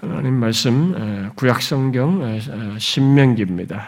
[0.00, 2.38] 하나님 말씀 구약 성경
[2.78, 3.84] 신명기입니다.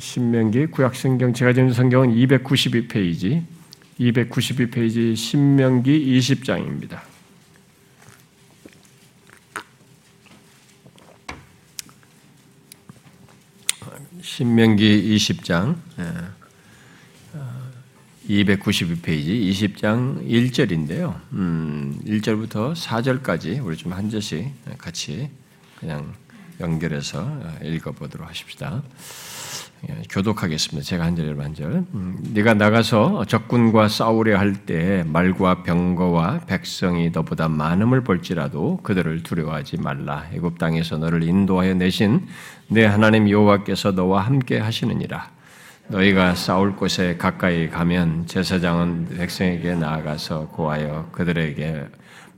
[0.00, 3.44] 신명기 구약 성경 제가 지는 성경은 292페이지
[4.00, 6.98] 292페이지 신명기 20장입니다.
[14.22, 15.76] 신명기 20장
[18.28, 21.20] 292페이지 20장 1절인데요.
[21.32, 25.30] 음, 1절부터 4절까지 우리 좀 한 절씩 같이
[25.84, 26.14] 그냥
[26.60, 27.28] 연결해서
[27.62, 28.82] 읽어보도록 하십시다.
[29.90, 30.82] 예, 교독하겠습니다.
[30.82, 31.84] 제가 한 절, 한 절.
[31.92, 39.76] 음, 네가 나가서 적군과 싸우려 할 때 말과 병거와 백성이 너보다 많음을 볼지라도 그들을 두려워하지
[39.76, 40.24] 말라.
[40.32, 42.26] 애굽 땅에서 너를 인도하여 내신
[42.68, 45.30] 내 하나님 여호와께서 너와 함께 하시느니라.
[45.88, 51.88] 너희가 싸울 곳에 가까이 가면 제사장은 백성에게 나아가서 고하여 그들에게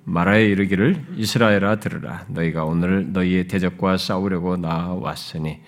[0.09, 2.27] 말하여 이르기를 이스라엘아 들으라.
[2.29, 5.61] 너희가 오늘 너희의 대적과 싸우려고 나왔으니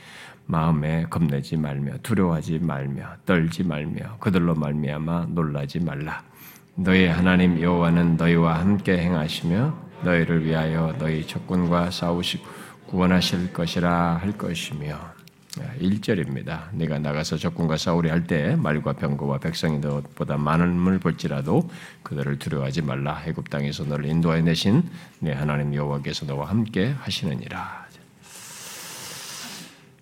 [0.46, 6.22] 마음에 겁내지 말며 두려워하지 말며 떨지 말며 그들로 말미암아 놀라지 말라.
[6.76, 12.46] 너희 하나님 여호와는 너희와 함께 행하시며 너희를 위하여 너희 적군과 싸우시고
[12.86, 15.17] 구원하실 것이라 할 것이며
[15.80, 16.72] 1절입니다.
[16.72, 21.68] 내가 나가서 적군과 싸우려 할 때 말과 병거와 백성이 너보다 많음을 볼지라도
[22.02, 23.22] 그들을 두려워하지 말라.
[23.26, 24.82] 애굽 땅에서 너를 인도하여 내신
[25.20, 27.88] 내 하나님 여호와께서 너와 함께 하시느니라.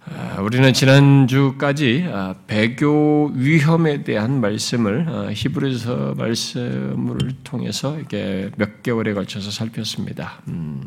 [0.09, 9.15] 아, 우리는 지난주까지 아, 배교 위험에 대한 말씀을 아, 히브리서 말씀을 통해서 이렇게 몇 개월에
[9.15, 10.43] 걸쳐서 살폈습니다.
[10.49, 10.83] 음.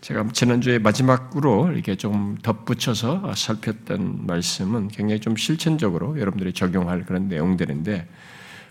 [0.00, 8.08] 제가 지난주에 마지막으로 이렇게 좀 덧붙여서 살폈던 말씀은 굉장히 좀 실천적으로 여러분들이 적용할 그런 내용들인데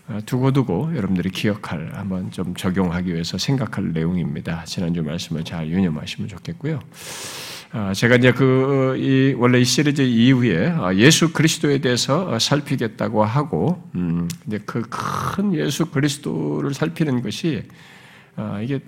[0.08, 4.64] 어, 두고두고 여러분들이 기억할 한번 좀 적용하기 위해서 생각할 내용입니다.
[4.64, 6.80] 지난주 말씀을 잘 유념하시면 좋겠고요.
[7.72, 13.88] 어, 제가 이제 그, 이, 원래 이 시리즈 이후에 어, 예수 그리스도에 대해서 살피겠다고 하고,
[13.94, 17.62] 음, 이제 그 큰 예수 그리스도를 살피는 것이,
[18.62, 18.80] 이게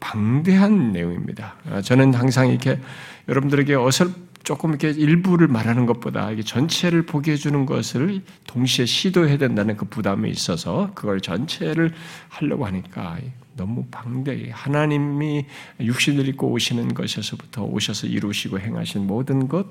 [0.00, 1.56] 방대한 내용입니다.
[1.70, 2.80] 아, 저는 항상 이렇게
[3.28, 4.12] 여러분들에게 어설
[4.44, 10.30] 조금 이렇게 일부를 말하는 것보다 이게 전체를 보게 해주는 것을 동시에 시도해야 된다는 그 부담이
[10.30, 11.92] 있어서 그걸 전체를
[12.28, 13.18] 하려고 하니까
[13.58, 15.44] 너무 방대히 하나님이
[15.80, 19.66] 육신을 입고 오시는 것에서부터 오셔서 이루시고 행하신 모든 것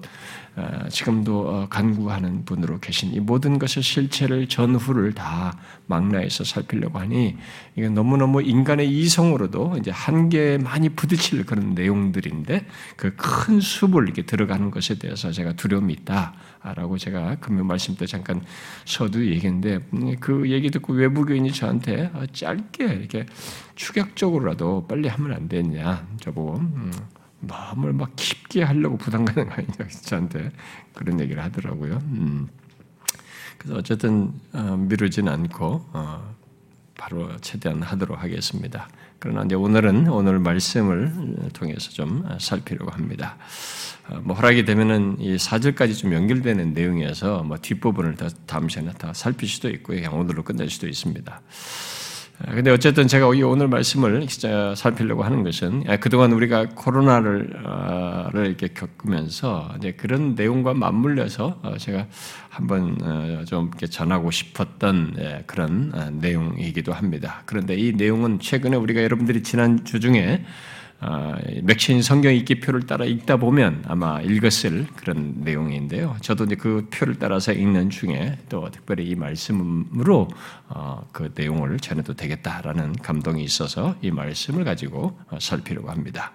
[0.55, 7.37] 어, 지금도 어, 간구하는 분으로 계신 이 모든 것의 실체를 전후를 다 망라해서 살피려고 하니
[7.75, 12.65] 이건 너무너무 인간의 이성으로도 이제 한계에 많이 부딪힐 그런 내용들인데
[12.95, 13.15] 그
[13.47, 18.41] 큰 숲을 이렇게 들어가는 것에 대해서 제가 두려움이 있다 라고 제가 금요 말씀 때 잠깐
[18.85, 23.25] 서두 얘기했는데 음, 그 얘기 듣고 외부교인이 저한테 어, 짧게 이렇게
[23.75, 26.91] 추격적으로라도 빨리 하면 안 되냐 저보고 음,
[27.39, 30.51] 마음을 막 깊게 하려고 부담 가는 거 아니냐 저한테
[30.93, 31.97] 그런 얘기를 하더라고요.
[32.05, 32.47] 음.
[33.57, 36.35] 그래서 어쨌든 어, 미루진 않고 어,
[36.95, 38.87] 바로 최대한 하도록 하겠습니다.
[39.19, 41.11] 그러나 이제 오늘은 오늘 말씀을
[41.53, 43.37] 통해서 좀 살피려고 합니다.
[44.09, 49.13] 어, 뭐 허락이 되면은 이 사절까지 좀 연결되는 내용이어서 뭐 뒷부분을 더 다음 시간에 다
[49.13, 51.41] 살필 수도 있고 그냥 오늘로 끝낼 수도 있습니다.
[52.45, 54.27] 아, 근데 어쨌든 제가 오늘 말씀을
[54.75, 61.77] 살피려고 하는 것은 아, 그동안 우리가 코로나를 아, 이렇게 겪으면서 이제 그런 내용과 맞물려서 어,
[61.77, 62.05] 제가
[62.49, 67.41] 한번 어, 좀 이렇게 전하고 싶었던 예, 그런 내용이기도 합니다.
[67.47, 70.76] 그런데 이 내용은 최근에 우리가 여러분들이 지난 주 중에 아,
[71.61, 76.15] 맥신 성경 읽기 표를 따라 읽다 보면 아마 읽었을 그런 내용인데요.
[76.21, 80.27] 저도 이제 그 표를 따라서 읽는 중에 또 특별히 이 말씀으로
[80.69, 86.31] 어, 그 내용을 전해도 되겠다라는 감동이 있어서 이 말씀을 가지고 어, 살피려고 합니다.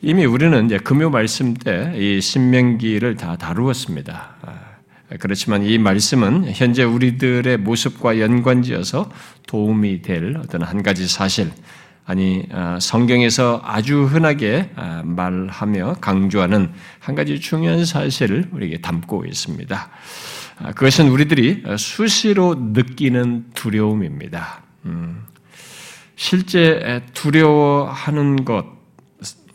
[0.00, 4.34] 이미 우리는 이제 금요 말씀 때 이 신명기를 다 다루었습니다.
[4.42, 9.10] 아, 그렇지만 이 말씀은 현재 우리들의 모습과 연관지어서
[9.46, 11.50] 도움이 될 어떤 한 가지 사실,
[12.04, 19.90] 아니 어, 성경에서 아주 흔하게 어, 말하며 강조하는 한 가지 중요한 사실을 우리에게 담고 있습니다.
[20.58, 24.62] 아, 그것은 우리들이 수시로 느끼는 두려움입니다.
[24.86, 25.24] 음,
[26.16, 28.66] 실제 두려워하는 것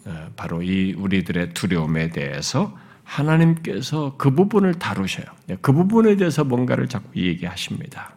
[0.05, 5.25] 어, 바로 이 우리들의 두려움에 대해서 하나님께서 그 부분을 다루셔요.
[5.47, 8.16] 네, 그 부분에 대해서 뭔가를 자꾸 얘기하십니다.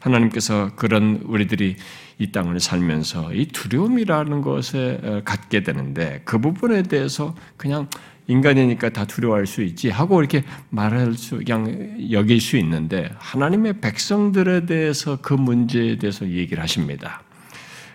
[0.00, 1.76] 하나님께서 그런 우리들이
[2.18, 7.88] 이 땅을 살면서 이 두려움이라는 것에 갖게 되는데 그 부분에 대해서 그냥
[8.26, 14.66] 인간이니까 다 두려워할 수 있지 하고 이렇게 말할 수 그냥 여길 수 있는데 하나님의 백성들에
[14.66, 17.22] 대해서 그 문제에 대해서 얘기를 하십니다.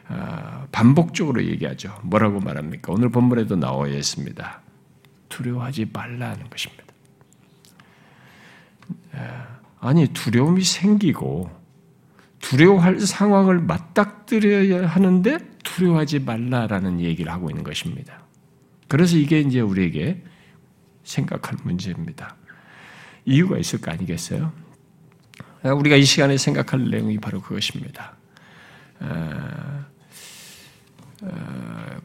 [0.08, 1.96] 아, 반복적으로 얘기하죠.
[2.04, 2.92] 뭐라고 말합니까?
[2.92, 4.62] 오늘 본문에도 나와 있습니다.
[5.30, 6.84] 두려워하지 말라는 것입니다.
[9.80, 11.50] 아니 두려움이 생기고
[12.40, 18.22] 두려워할 상황을 맞닥뜨려야 하는데 두려워하지 말라라는 얘기를 하고 있는 것입니다.
[18.88, 20.24] 그래서 이게 이제 우리에게
[21.04, 22.36] 생각할 문제입니다.
[23.26, 24.52] 이유가 있을 거 아니겠어요?
[25.64, 28.16] 우리가 이 시간에 생각할 내용이 바로 그것입니다.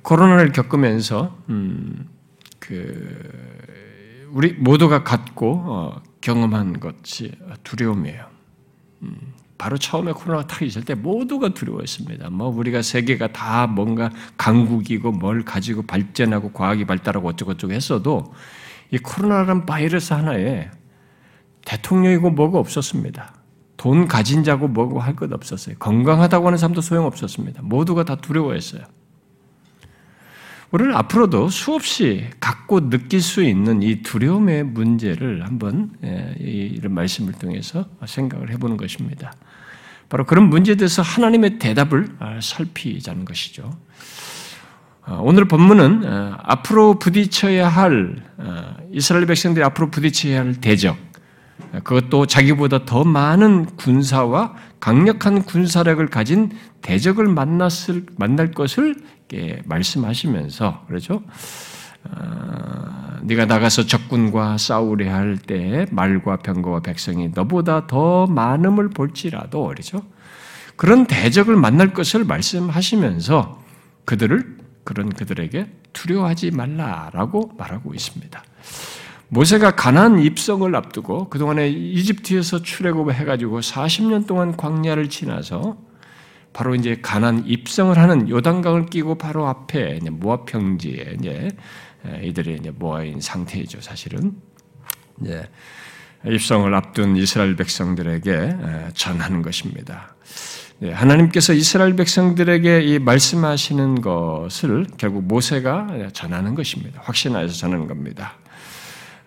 [0.03, 2.09] 코로나를 겪으면서 음,
[2.59, 7.32] 그 우리 모두가 갖고 어, 경험한 것이
[7.65, 8.25] 두려움이에요.
[9.03, 12.31] 음, 바로 처음에 코로나가 딱 있을 때 모두가 두려워했습니다.
[12.31, 18.32] 뭐 우리가 세계가 다 뭔가 강국이고 뭘 가지고 발전하고 과학이 발달하고 어쩌고저쩌고 했어도
[18.91, 20.71] 이 코로나라는 바이러스 하나에
[21.67, 23.35] 대통령이고 뭐가 없었습니다.
[23.76, 25.76] 돈 가진 자고 뭐고 할 것 없었어요.
[25.79, 27.61] 건강하다고 하는 사람도 소용없었습니다.
[27.62, 28.82] 모두가 다 두려워했어요.
[30.75, 37.85] 우리는 앞으로도 수없이 갖고 느낄 수 있는 이 두려움의 문제를 한번 예, 이런 말씀을 통해서
[38.05, 39.32] 생각을 해보는 것입니다.
[40.09, 43.79] 바로 그런 문제에 대해서 하나님의 대답을 아, 살피자는 것이죠.
[45.05, 48.17] 아, 오늘 본문은 아, 앞으로 부딪혀야 할
[48.91, 50.97] 이스라엘 백성들이 앞으로 부딪혀야 할 대적,
[51.85, 56.50] 그것도 자기보다 더 많은 군사와 강력한 군사력을 가진
[56.82, 58.97] 대적을 만났을 만날 것을
[59.65, 61.23] 말씀하시면서 그렇죠.
[62.05, 70.03] 어, 네가 나가서 적군과 싸우려 할 때 말과 병거와 백성이 너보다 더 많음을 볼지라도 그렇죠.
[70.76, 73.62] 그런 대적을 만날 것을 말씀하시면서
[74.05, 78.43] 그들을 그런 그들에게 두려워하지 말라라고 말하고 있습니다.
[79.29, 85.79] 모세가 가난 입성을 앞두고 그동안에 이집트에서 출애굽을 해가지고 40년 동안 광야를 지나서
[86.54, 91.50] 바로 이제 가난 입성을 하는 요단강을 끼고 바로 앞에 모압 평지에 이제
[92.22, 94.32] 이들이 이제 모아인 상태이죠, 사실은.
[95.20, 95.46] 이제
[96.26, 98.56] 입성을 앞둔 이스라엘 백성들에게
[98.94, 100.14] 전하는 것입니다.
[100.80, 107.00] 하나님께서 이스라엘 백성들에게 이 말씀하시는 것을 결국 모세가 전하는 것입니다.
[107.02, 108.34] 확신하여서 전하는 겁니다.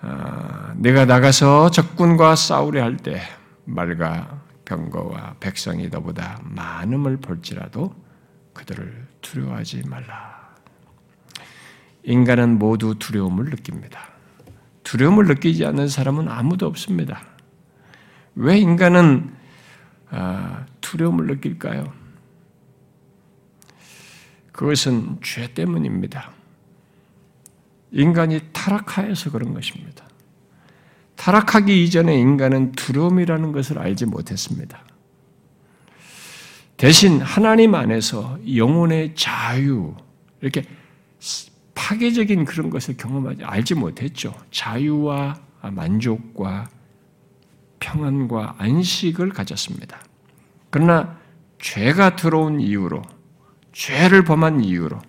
[0.01, 3.21] 아, 내가 나가서 적군과 싸우려 할 때
[3.65, 7.95] 말과 병거와 백성이 너보다 많음을 볼지라도
[8.53, 10.55] 그들을 두려워하지 말라.
[12.03, 14.09] 인간은 모두 두려움을 느낍니다.
[14.83, 17.21] 두려움을 느끼지 않는 사람은 아무도 없습니다.
[18.35, 19.35] 왜 인간은
[20.09, 21.85] 아, 두려움을 느낄까요?
[24.51, 26.31] 그것은 죄 때문입니다.
[27.91, 30.06] 인간이 타락하여서 그런 것입니다.
[31.17, 34.79] 타락하기 이전에 인간은 두려움이라는 것을 알지 못했습니다.
[36.77, 39.95] 대신 하나님 안에서 영혼의 자유,
[40.41, 40.63] 이렇게
[41.73, 44.33] 파괴적인 그런 것을 경험하지, 알지 못했죠.
[44.51, 45.39] 자유와
[45.71, 46.69] 만족과
[47.79, 49.99] 평안과 안식을 가졌습니다.
[50.69, 51.17] 그러나
[51.59, 53.01] 죄가 들어온 이유로,
[53.73, 54.99] 죄를 범한 이유로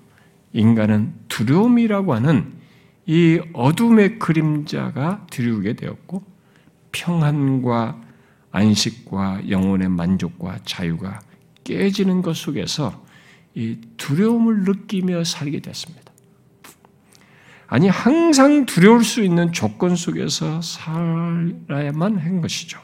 [0.55, 2.58] 인간은 두려움이라고 하는
[3.09, 6.23] 이 어둠의 그림자가 드리우게 되었고
[6.93, 7.99] 평안과
[8.51, 11.19] 안식과 영혼의 만족과 자유가
[11.65, 13.03] 깨지는 것 속에서
[13.55, 16.13] 이 두려움을 느끼며 살게 됐습니다.
[17.67, 22.79] 아니 항상 두려울 수 있는 조건 속에서 살아야만 한 것이죠.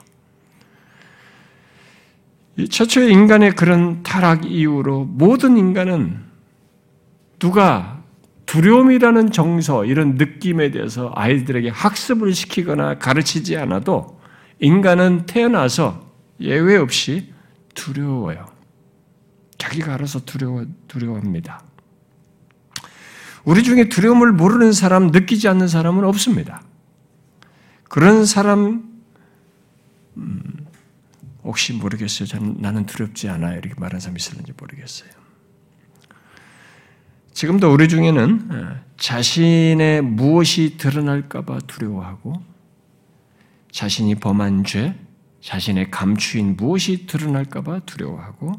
[2.70, 6.18] 최초의 인간의 그런 타락 이후로 모든 인간은
[7.38, 7.93] 누가
[8.54, 14.20] 두려움이라는 정서, 이런 느낌에 대해서 아이들에게 학습을 시키거나 가르치지 않아도
[14.60, 16.08] 인간은 태어나서
[16.38, 17.32] 예외 없이
[17.74, 18.46] 두려워요.
[19.58, 21.64] 자기가 알아서 두려워, 두려워합니다.
[23.44, 26.62] 우리 중에 두려움을 모르는 사람, 느끼지 않는 사람은 없습니다.
[27.88, 28.84] 그런 사람,
[30.16, 30.42] 음,
[31.42, 32.28] 혹시 모르겠어요.
[32.28, 33.58] 저는 나는 두렵지 않아요.
[33.58, 35.23] 이렇게 말하는 사람이 있을는지 모르겠어요.
[37.34, 42.32] 지금도 우리 중에는 어, 자신의 무엇이 드러날까봐 두려워하고
[43.72, 44.94] 자신이 범한 죄,
[45.40, 48.52] 자신의 감추인 무엇이 드러날까봐 두려워하고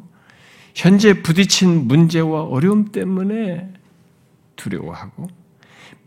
[0.75, 3.71] 현재 부딪힌 문제와 어려움 때문에
[4.57, 5.27] 두려워하고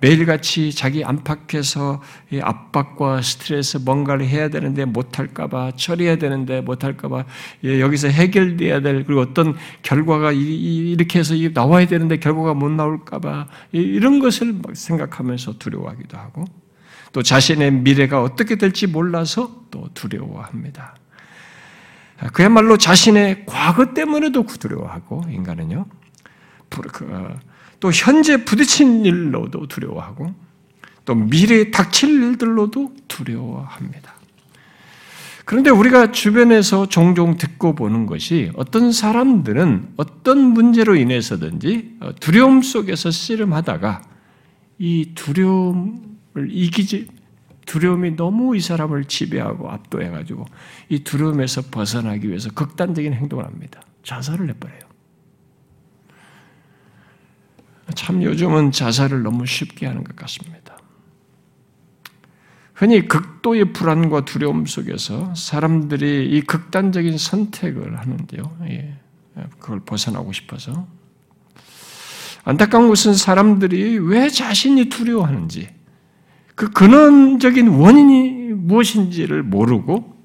[0.00, 2.00] 매일같이 자기 안팎에서
[2.40, 7.24] 압박과 스트레스 뭔가를 해야 되는데 못할까봐 처리해야 되는데 못할까봐
[7.64, 14.20] 예, 여기서 해결돼야 될 그리고 어떤 결과가 이렇게 해서 나와야 되는데 결과가 못 나올까봐 이런
[14.20, 16.44] 것을 생각하면서 두려워하기도 하고
[17.12, 20.94] 또 자신의 미래가 어떻게 될지 몰라서 또 두려워합니다.
[22.32, 25.86] 그야말로 자신의 과거 때문에도 두려워하고 인간은요
[26.68, 27.36] 그,
[27.80, 30.34] 또 현재 부딪힌 일로도 두려워하고
[31.04, 34.18] 또 미래에 닥칠 일들로도 두려워합니다.
[35.44, 44.02] 그런데 우리가 주변에서 종종 듣고 보는 것이 어떤 사람들은 어떤 문제로 인해서든지 두려움 속에서 씨름하다가
[44.78, 47.08] 이 두려움을 이기지
[47.64, 50.44] 두려움이 너무 이 사람을 지배하고 압도해가지고
[50.90, 53.80] 이 두려움에서 벗어나기 위해서 극단적인 행동을 합니다.
[54.02, 54.87] 자살을 해버려요.
[57.94, 60.76] 참 요즘은 자살을 너무 쉽게 하는 것 같습니다.
[62.74, 68.56] 흔히 극도의 불안과 두려움 속에서 사람들이 이 극단적인 선택을 하는데요.
[68.68, 68.94] 예,
[69.58, 70.86] 그걸 벗어나고 싶어서.
[72.44, 75.68] 안타까운 것은 사람들이 왜 자신이 두려워하는지,
[76.54, 80.17] 그 근원적인 원인이 무엇인지를 모르고,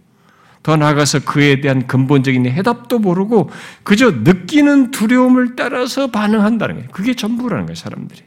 [0.64, 3.50] 더 나아가서 그에 대한 근본적인 해답도 모르고,
[3.84, 6.90] 그저 느끼는 두려움을 따라서 반응한다는 거예요.
[6.92, 8.22] 그게 전부라는 거예요, 사람들이.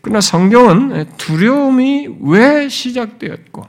[0.00, 3.66] 그러나 성경은 두려움이 왜 시작되었고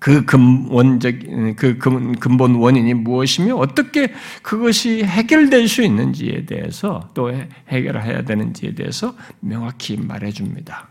[0.00, 1.14] 그 근원적
[1.56, 4.12] 그 근본 원인이 무엇이며 어떻게
[4.42, 7.32] 그것이 해결될 수 있는지에 대해서 또
[7.68, 10.88] 해결해야 되는지에 대해서 명확히 말해 줍니다.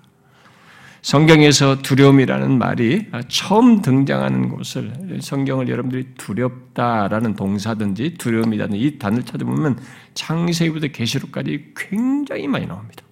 [1.03, 9.79] 성경에서 두려움이라는 말이 처음 등장하는 곳을 성경을 여러분들이 두렵다라는 동사든지 두려움이라는 이 단어를 찾아보면
[10.13, 13.03] 창세기부터 계시록까지 굉장히 많이 나옵니다.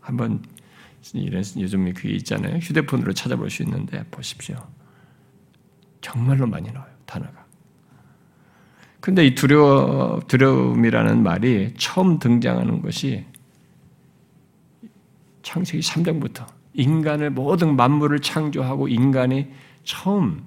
[0.00, 0.42] 한번
[1.14, 2.56] 이런 요즘 그게 있잖아요.
[2.56, 4.56] 휴대폰으로 찾아볼 수 있는데 보십시오.
[6.00, 7.46] 정말로 많이 나와요 단어가.
[8.98, 13.24] 근데 이 두려워 두려움이라는 말이 처음 등장하는 것이
[15.44, 19.50] 창세기 3장부터 인간을 모든 만물을 창조하고 인간이
[19.84, 20.44] 처음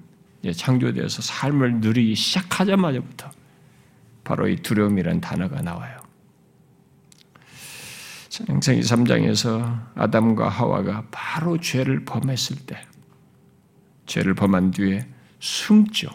[0.50, 3.30] 창조되어서 삶을 누리기 시작하자마자부터
[4.24, 5.98] 바로 이 두려움이라는 단어가 나와요.
[8.28, 12.80] 창세기 3장에서 아담과 하와가 바로 죄를 범했을 때,
[14.06, 15.06] 죄를 범한 뒤에
[15.40, 16.08] 숨죠.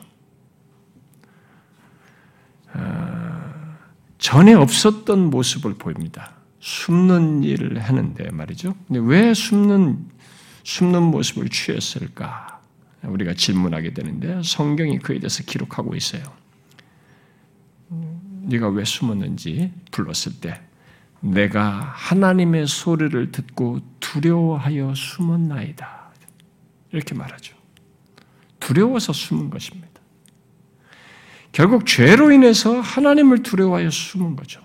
[2.71, 3.77] 아,
[4.17, 6.31] 전에 없었던 모습을 보입니다.
[6.65, 8.73] 숨는 일을 하는데 말이죠.
[8.87, 10.03] 근데 왜 숨는
[10.63, 12.59] 숨는 모습을 취했을까?
[13.03, 16.23] 우리가 질문하게 되는데 성경이 그에 대해서 기록하고 있어요.
[18.41, 20.59] 네가 왜 숨었는지 불렀을 때
[21.19, 26.09] 내가 하나님의 소리를 듣고 두려워하여 숨었나이다.
[26.91, 27.55] 이렇게 말하죠.
[28.59, 30.01] 두려워서 숨은 것입니다.
[31.51, 34.64] 결국 죄로 인해서 하나님을 두려워하여 숨은 거죠.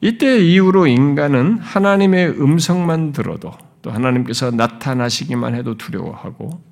[0.00, 3.52] 이때 이후로 인간은 하나님의 음성만 들어도
[3.82, 6.62] 또 하나님께서 나타나시기만 해도 두려워하고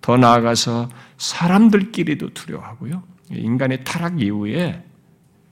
[0.00, 3.02] 더 나아가서 사람들끼리도 두려워하고요.
[3.30, 4.84] 인간의 타락 이후에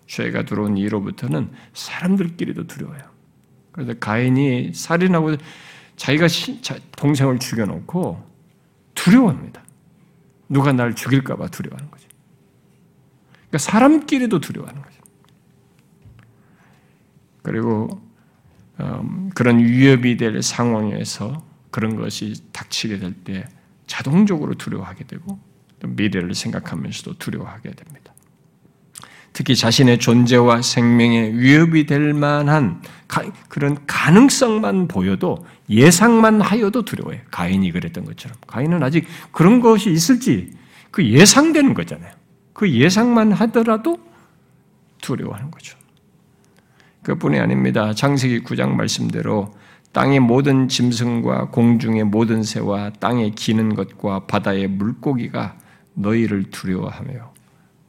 [0.07, 3.01] 죄가 들어온 이로부터는 사람들끼리도 두려워요.
[3.73, 5.37] 그래서 가인이 살인하고
[5.97, 6.27] 자기가
[6.97, 8.25] 동생을 죽여놓고
[8.95, 9.63] 두려워합니다.
[10.49, 12.09] 누가 날 죽일까봐 두려워하는 거죠.
[13.49, 14.96] 그러니까 사람끼리도 두려워하는 거죠.
[17.47, 18.01] 그리고
[18.81, 23.45] 음, 그런 위협이 될 상황에서 그런 것이 닥치게 될 때
[23.87, 25.39] 자동적으로 두려워하게 되고
[25.85, 28.13] 미래를 생각하면서도 두려워하게 됩니다.
[29.33, 32.83] 특히 자신의 존재와 생명에 위협이 될 만한
[33.49, 37.23] 그런 가능성만 보여도 예상만 하여도 두려워해요.
[37.31, 38.37] 가인이 그랬던 것처럼.
[38.49, 40.51] 가인은 아직 그런 것이 있을지
[40.91, 42.13] 그 예상되는 거잖아요.
[42.55, 43.99] 그 예상만 하더라도
[45.01, 45.79] 두려워하는 거죠.
[47.07, 47.95] 그뿐이 아닙니다.
[47.95, 49.55] 창세기 9장 말씀대로
[49.93, 55.57] 땅의 모든 짐승과 공중의 모든 새와 땅에 기는 것과 바다의 물고기가
[55.95, 57.33] 너희를 두려워하며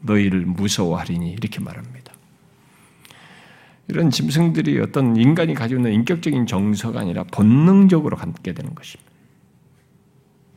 [0.02, 2.14] 너희를 무서워하리니 이렇게 말합니다.
[3.88, 9.12] 이런 짐승들이 어떤 인간이 가지고 있는 인격적인 정서가 아니라 본능적으로 갖게 되는 것입니다.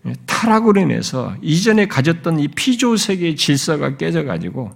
[0.05, 4.71] 예, 타락으로 인해서 이전에 가졌던 이 피조 세계의 질서가 깨져가지고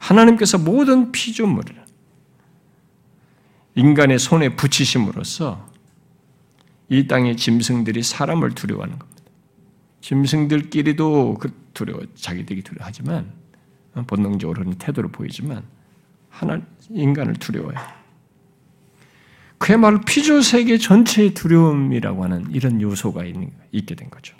[0.00, 1.87] 하나님께서 모든 피조물을
[3.78, 5.68] 인간의 손에 붙이심으로써
[6.88, 9.22] 이 땅의 짐승들이 사람을 두려워하는 겁니다.
[10.00, 13.30] 짐승들끼리도 그 두려워, 자기들이 두려워하지만
[14.08, 15.62] 본능적으로는 태도를 보이지만
[16.28, 17.80] 하나 인간을 두려워해요.
[19.58, 24.36] 그야말로 피조 세계 전체의 두려움이라고 하는 이런 요소가 있는, 있게 된 거죠.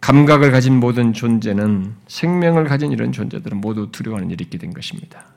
[0.00, 5.33] 감각을 가진 모든 존재는 생명을 가진 이런 존재들은 모두 두려워하는 일이 있게 된 것입니다.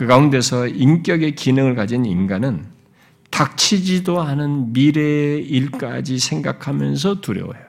[0.00, 2.64] 그 가운데서 인격의 기능을 가진 인간은
[3.28, 7.66] 닥치지도 않은 미래의 일까지 생각하면서 두려워해요.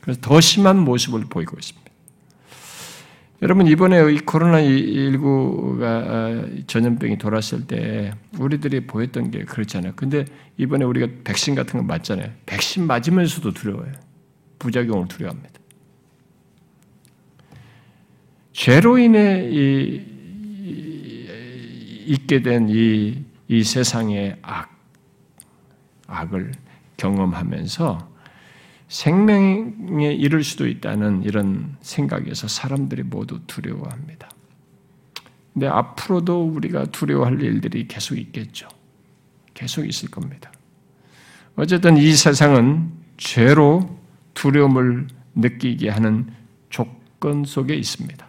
[0.00, 1.88] 그래서 더 심한 모습을 보이고 있습니다.
[3.42, 9.92] 여러분 이번에 이 코로나 19가 전염병이 돌았을 때 우리들이 보였던 게 그렇잖아요.
[9.94, 10.24] 근데
[10.56, 12.28] 이번에 우리가 백신 같은 거 맞잖아요.
[12.46, 13.92] 백신 맞으면서도 두려워요.
[14.58, 15.60] 부작용을 두려워합니다.
[18.52, 20.13] 죄로 인해 이, 이,
[22.06, 24.74] 있게 된 이 이 세상의 악,
[26.06, 26.52] 악을
[26.96, 28.12] 경험하면서
[28.88, 34.30] 생명에 이를 수도 있다는 이런 생각에서 사람들이 모두 두려워합니다.
[35.52, 38.68] 근데 앞으로도 우리가 두려워할 일들이 계속 있겠죠.
[39.52, 40.52] 계속 있을 겁니다.
[41.56, 43.98] 어쨌든 이 세상은 죄로
[44.34, 45.06] 두려움을
[45.36, 46.32] 느끼게 하는
[46.70, 48.26] 조건 속에 있습니다.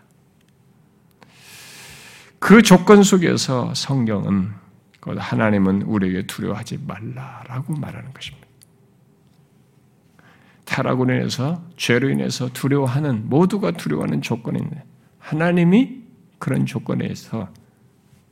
[2.45, 4.51] 그 조건 속에서 성경은
[5.01, 8.47] 하나님은 우리에게 두려워하지 말라라고 말하는 것입니다.
[10.63, 14.21] 타락으로 인해서 죄로 인해서 두려워하는 모두가 두려워하는
[14.59, 14.79] 있는
[15.17, 16.03] 하나님이
[16.37, 17.51] 그런 조건에서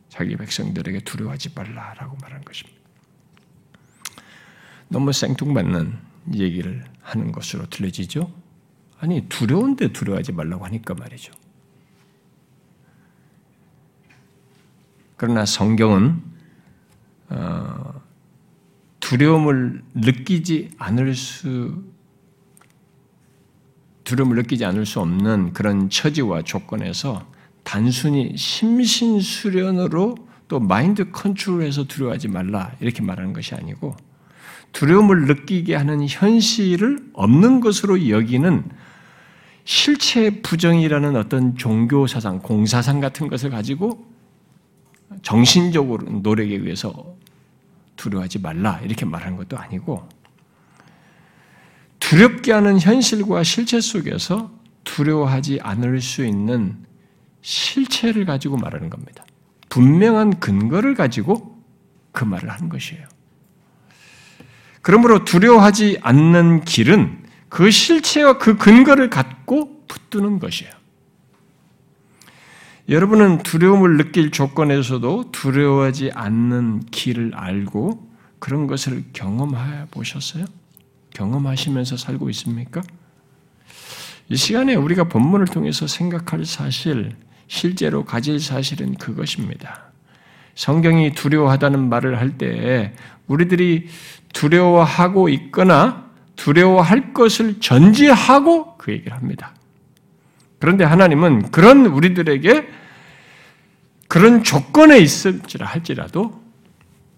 [0.09, 2.79] 자기 백성들에게 두려워하지 말라라고 말하는 것입니다.
[4.89, 5.97] 너무 생뚱맞는
[6.35, 8.31] 얘기를 하는 것으로 들려지죠?
[8.99, 11.33] 아니 두려운데 두려워하지 말라고 하니까 말이죠.
[15.17, 16.21] 그러나 성경은
[17.29, 18.01] 어,
[18.99, 21.83] 두려움을 느끼지 않을 수
[24.03, 27.25] 두려움을 느끼지 않을 수 없는 그런 처지와 조건에서
[27.63, 30.15] 단순히 심신 수련으로
[30.47, 33.95] 또 마인드 컨트롤해서 두려워하지 말라 이렇게 말하는 것이 아니고
[34.73, 38.63] 두려움을 느끼게 하는 현실을 없는 것으로 여기는
[39.65, 44.12] 실체 부정이라는 어떤 종교 사상, 공사상 같은 것을 가지고
[45.21, 47.15] 정신적으로 노력에 의해서
[47.95, 50.07] 두려워하지 말라 이렇게 말하는 것도 아니고
[51.99, 54.51] 두렵게 하는 현실과 실체 속에서
[54.83, 56.77] 두려워하지 않을 수 있는
[57.41, 59.25] 실체를 가지고 말하는 겁니다.
[59.69, 61.57] 분명한 근거를 가지고
[62.11, 63.07] 그 말을 하는 것이에요.
[64.81, 70.71] 그러므로 두려워하지 않는 길은 그 실체와 그 근거를 갖고 붙드는 것이에요.
[72.89, 80.45] 여러분은 두려움을 느낄 조건에서도 두려워하지 않는 길을 알고 그런 것을 경험해 보셨어요?
[81.13, 82.81] 경험하시면서 살고 있습니까?
[84.27, 87.15] 이 시간에 우리가 본문을 통해서 생각할 사실,
[87.47, 89.91] 실제로 가질 사실은 그것입니다.
[90.55, 92.93] 성경이 두려워하다는 말을 할 때
[93.27, 93.87] 우리들이
[94.33, 99.53] 두려워하고 있거나 두려워할 것을 전제하고 그 얘기를 합니다.
[100.63, 102.65] 그런데 하나님은 그런 우리들에게
[104.07, 106.41] 그런 조건에 있을지라 할지라도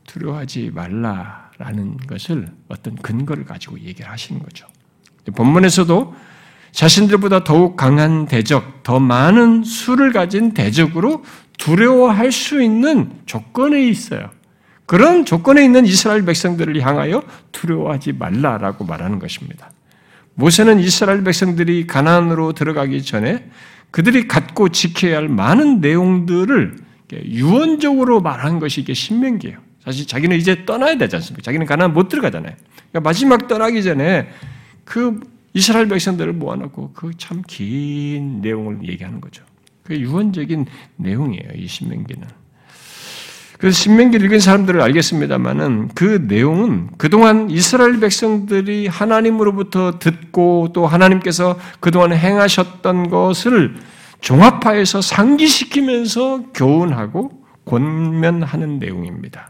[0.08, 4.66] 두려워하지 말라라는 것을 어떤 근거를 가지고 얘기를 하시는 거죠.
[5.36, 6.16] 본문에서도
[6.72, 11.24] 자신들보다 더욱 강한 대적, 더 많은 수를 가진 대적으로
[11.60, 14.32] 두려워할 수 있는 조건에 있어요.
[14.88, 19.70] 그런 조건에 있는 이스라엘 백성들을 향하여 두려워하지 말라라고 말하는 것입니다.
[20.36, 23.50] 모세는 이스라엘 백성들이 가나안으로 들어가기 전에
[23.92, 26.76] 그들이 갖고 지켜야 할 많은 내용들을
[27.14, 29.58] 유언적으로 말한 것이 이게 신명기예요.
[29.84, 31.42] 사실 자기는 이제 떠나야 되지 않습니까?
[31.44, 32.54] 자기는 가나안 못 들어가잖아요.
[32.92, 34.28] 그러니까 마지막 떠나기 전에
[34.84, 35.20] 그
[35.54, 39.44] 이스라엘 백성들을 모아놓고 그 참 긴 내용을 얘기하는 거죠.
[39.84, 40.66] 그 유언적인
[40.98, 41.50] 내용이에요.
[41.56, 42.28] 이 신명기는.
[43.58, 52.14] 그래서 신명기를 읽은 사람들을 알겠습니다만은 그 내용은 그동안 이스라엘 백성들이 하나님으로부터 듣고 또 하나님께서 그동안
[52.14, 53.76] 행하셨던 것을
[54.22, 57.32] 종합화해서 상기시키면서 교훈하고
[57.66, 59.50] 권면하는 내용입니다.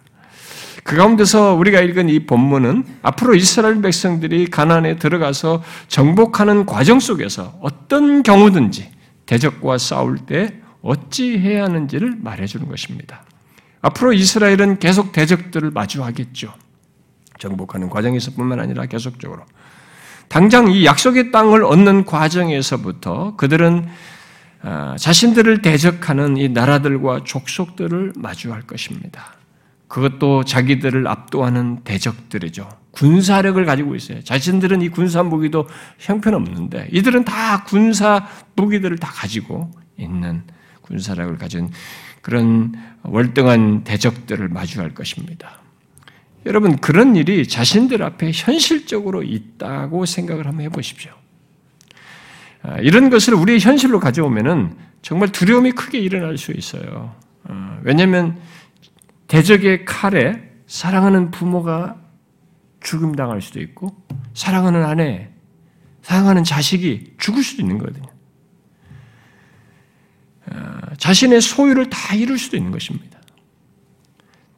[0.83, 8.21] 그 가운데서 우리가 읽은 이 본문은 앞으로 이스라엘 백성들이 가나안에 들어가서 정복하는 과정 속에서 어떤
[8.21, 8.91] 경우든지
[9.25, 13.24] 대적과 싸울 때 어찌 해야 하는지를 말해주는 것입니다.
[13.85, 16.51] 앞으로 이스라엘은 계속 대적들을 마주하겠죠.
[17.37, 19.43] 정복하는 과정에서뿐만 아니라 계속적으로.
[20.27, 23.87] 당장 이 약속의 땅을 얻는 과정에서부터 그들은
[24.63, 29.35] 아, 자신들을 대적하는 이 나라들과 족속들을 마주할 것입니다.
[29.87, 32.67] 그것도 자기들을 압도하는 대적들이죠.
[32.89, 34.23] 군사력을 가지고 있어요.
[34.23, 35.67] 자신들은 이 군사 무기도
[35.99, 40.41] 형편없는데 이들은 다 군사 무기들을 다 가지고 있는
[40.81, 41.69] 군사력을 가진
[42.25, 45.59] 그런 월등한 대적들을 마주할 것입니다.
[46.47, 51.11] 여러분, 그런 일이 자신들 앞에 현실적으로 있다고 생각을 한번 해보십시오.
[52.63, 57.13] 아, 이런 것을 우리의 현실로 가져오면은 정말 두려움이 크게 일어날 수 있어요.
[57.43, 58.39] 아, 왜냐하면
[59.27, 61.95] 대적의 칼에 사랑하는 부모가
[62.81, 63.95] 죽임당할 수도 있고,
[64.33, 65.29] 사랑하는 아내,
[66.01, 68.14] 사랑하는 자식이 죽을 수도 있는 거거든요.
[70.51, 73.19] 어, 자신의 소유를 다 잃을 수도 있는 것입니다.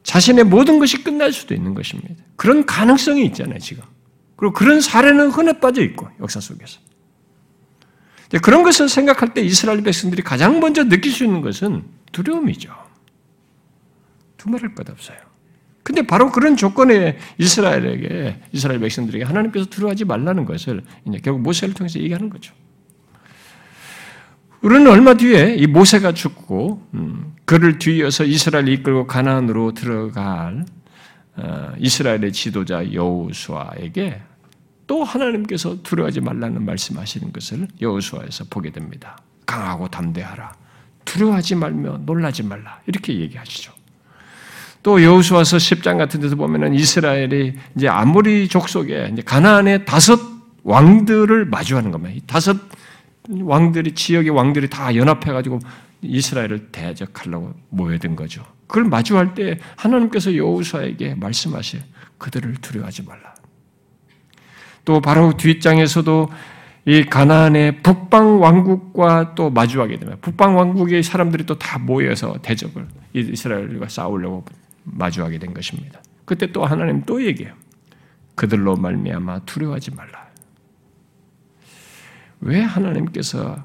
[0.02, 2.22] 자신의 모든 것이 끝날 수도 있는 것입니다.
[2.36, 3.82] 그런 가능성이 있잖아요, 지금.
[4.36, 6.80] 그리고 그런 사례는 흔해 빠져 있고, 역사 속에서.
[8.42, 12.72] 그런 것을 생각할 때 이스라엘 백성들이 가장 먼저 느낄 수 있는 것은 두려움이죠.
[14.36, 15.18] 두말할 것 없어요.
[15.82, 21.98] 근데 바로 그런 조건에 이스라엘에게, 이스라엘 백성들에게 하나님께서 두려워하지 말라는 것을 이제 결국 모세를 통해서
[21.98, 22.52] 얘기하는 거죠.
[24.60, 30.64] 우리는 얼마 뒤에 이 모세가 죽고 음, 그를 뒤이어서 이스라엘 이끌고 가나안으로 들어갈
[31.36, 34.20] 어, 이스라엘의 지도자 여호수아에게
[34.88, 39.18] 또 하나님께서 두려워하지 말라는 말씀하시는 것을 여호수아에서 보게 됩니다.
[39.46, 40.52] 강하고 담대하라.
[41.04, 42.80] 두려워하지 말며 놀라지 말라.
[42.86, 43.72] 이렇게 얘기하시죠.
[44.82, 50.18] 또 여호수아서 10장 같은 데서 보면은 이스라엘이 이제 아모리 족속에 이제 가나안의 다섯
[50.64, 52.24] 왕들을 마주하는 겁니다.
[52.26, 52.56] 다섯
[53.28, 55.58] 왕들이 지역의 왕들이 다 연합해 가지고
[56.02, 58.44] 이스라엘을 대적하려고 모여든 거죠.
[58.66, 61.78] 그걸 마주할 때 하나님께서 여호수아에게 말씀하시
[62.18, 63.34] 그들을 두려워하지 말라.
[64.84, 66.30] 또 바로 뒷장에서도
[66.86, 70.18] 이 가나안의 북방 왕국과 또 마주하게 됩니다.
[70.22, 74.44] 북방 왕국의 사람들이 또 다 모여서 대적을 이스라엘과 싸우려고
[74.84, 76.00] 마주하게 된 것입니다.
[76.24, 77.54] 그때 또 하나님 또 얘기해요.
[78.34, 80.27] 그들로 말미암아 두려워하지 말라.
[82.40, 83.62] 왜 하나님께서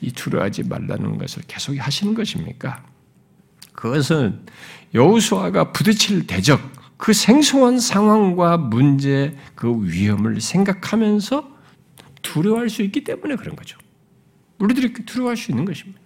[0.00, 2.84] 이 두려워하지 말라는 것을 계속 하시는 것입니까?
[3.72, 4.40] 그것은
[4.94, 6.60] 여호수아가 부딪힐 대적,
[6.96, 11.48] 그 생소한 상황과 문제, 그 위험을 생각하면서
[12.22, 13.78] 두려워할 수 있기 때문에 그런 거죠.
[14.58, 16.00] 우리들이 두려워할 수 있는 것입니다.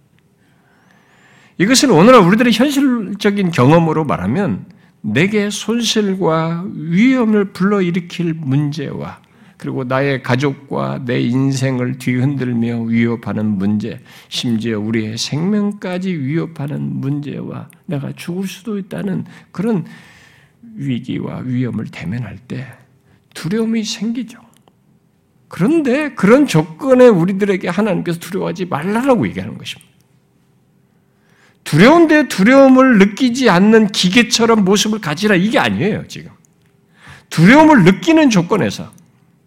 [1.57, 4.65] 이것은 오늘날 우리들의 현실적인 경험으로 말하면
[5.01, 9.21] 내게 손실과 위험을 불러일으킬 문제와
[9.57, 18.47] 그리고 나의 가족과 내 인생을 뒤흔들며 위협하는 문제, 심지어 우리의 생명까지 위협하는 문제와 내가 죽을
[18.47, 19.85] 수도 있다는 그런
[20.75, 22.67] 위기와 위험을 대면할 때
[23.33, 24.39] 두려움이 생기죠.
[25.47, 29.95] 그런데 그런 조건에 우리들에게 하나님께서 두려워하지 말라라고 얘기하는 것입니다.
[31.63, 36.31] 두려운데 두려움을 느끼지 않는 기계처럼 모습을 가지라 이게 아니에요, 지금.
[37.29, 38.91] 두려움을 느끼는 조건에서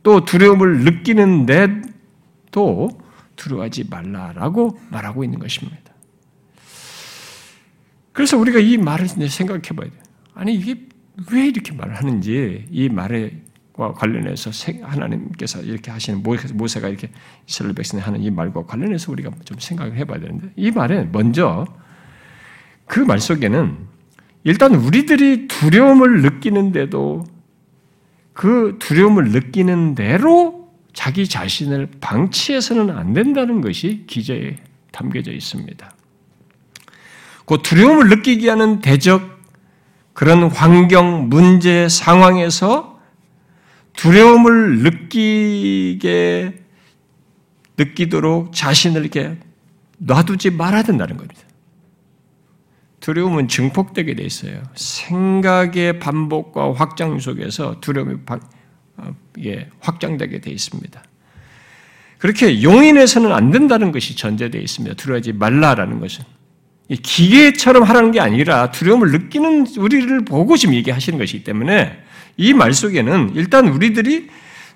[0.08, 2.88] 또 두려움을 느끼는데도
[3.36, 5.92] 두려워하지 말라라고 말하고 있는 것입니다.
[8.12, 10.00] 그래서 우리가 이 말을 생각해 봐야 돼요.
[10.32, 10.86] 아니, 이게
[11.30, 13.42] 왜 이렇게 말을 하는지 이 말에
[13.74, 16.22] 관련해서 하나님께서 이렇게 하시는
[16.54, 17.10] 모세가 이렇게
[17.46, 21.66] 이스라엘 백성이 하는 이 말과 관련해서 우리가 좀 생각을 해 봐야 되는데 이 말에 먼저
[22.86, 23.76] 그 말 속에는
[24.44, 27.24] 일단 우리들이 두려움을 느끼는데도
[28.38, 34.58] 그 두려움을 느끼는 대로 자기 자신을 방치해서는 안 된다는 것이 기저에
[34.92, 35.90] 담겨져 있습니다.
[37.46, 39.40] 그 두려움을 느끼게 하는 대적,
[40.12, 43.00] 그런 환경, 문제, 상황에서
[43.96, 46.62] 두려움을 느끼게,
[47.76, 49.36] 느끼도록 자신을 이렇게
[49.96, 51.40] 놔두지 말아야 된다는 겁니다.
[53.00, 54.62] 두려움은 증폭되게 돼 있어요.
[54.74, 58.16] 생각의 반복과 확장 속에서 두려움이
[58.96, 59.14] 어,
[59.80, 61.02] 확장되게 돼 있습니다.
[62.18, 64.96] 그렇게 용인해서는 안 된다는 것이 전제되어 있습니다.
[64.96, 66.24] 두려워하지 말라라는 것은.
[67.02, 71.98] 기계처럼 하라는 게 아니라 두려움을 느끼는 우리를 보고 지금 얘기하시는 것이기 때문에
[72.38, 74.28] 이 말 속에는 일단 우리들이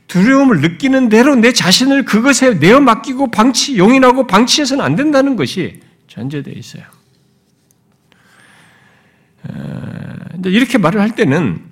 [0.09, 6.53] 두려움을 느끼는 대로 내 자신을 그것에 내어 맡기고 방치, 용인하고 방치해서는 안 된다는 것이 전제되어
[6.55, 6.83] 있어요.
[10.45, 11.65] 이렇게 말을 할 때는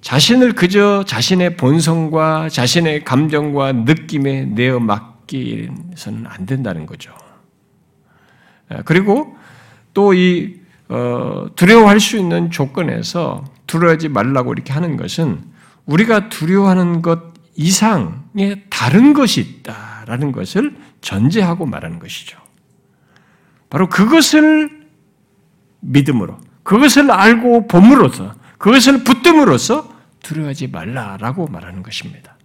[0.00, 7.12] 자신을 그저 자신의 본성과 자신의 감정과 느낌에 내어 맡기서는 안 된다는 거죠.
[8.84, 9.36] 그리고
[9.94, 15.42] 또이 어, 두려워할 수 있는 조건에서 두려워하지 말라고 이렇게 하는 것은
[15.84, 22.38] 우리가 두려워하는 것 이상의 다른 것이 있다라는 것을 전제하고 말하는 것이죠.
[23.70, 24.86] 바로 그것을
[25.80, 29.88] 믿음으로 그것을 알고 봄으로써 그것을 붙듦으로써
[30.20, 32.36] 두려워하지 말라라고 말하는 것입니다.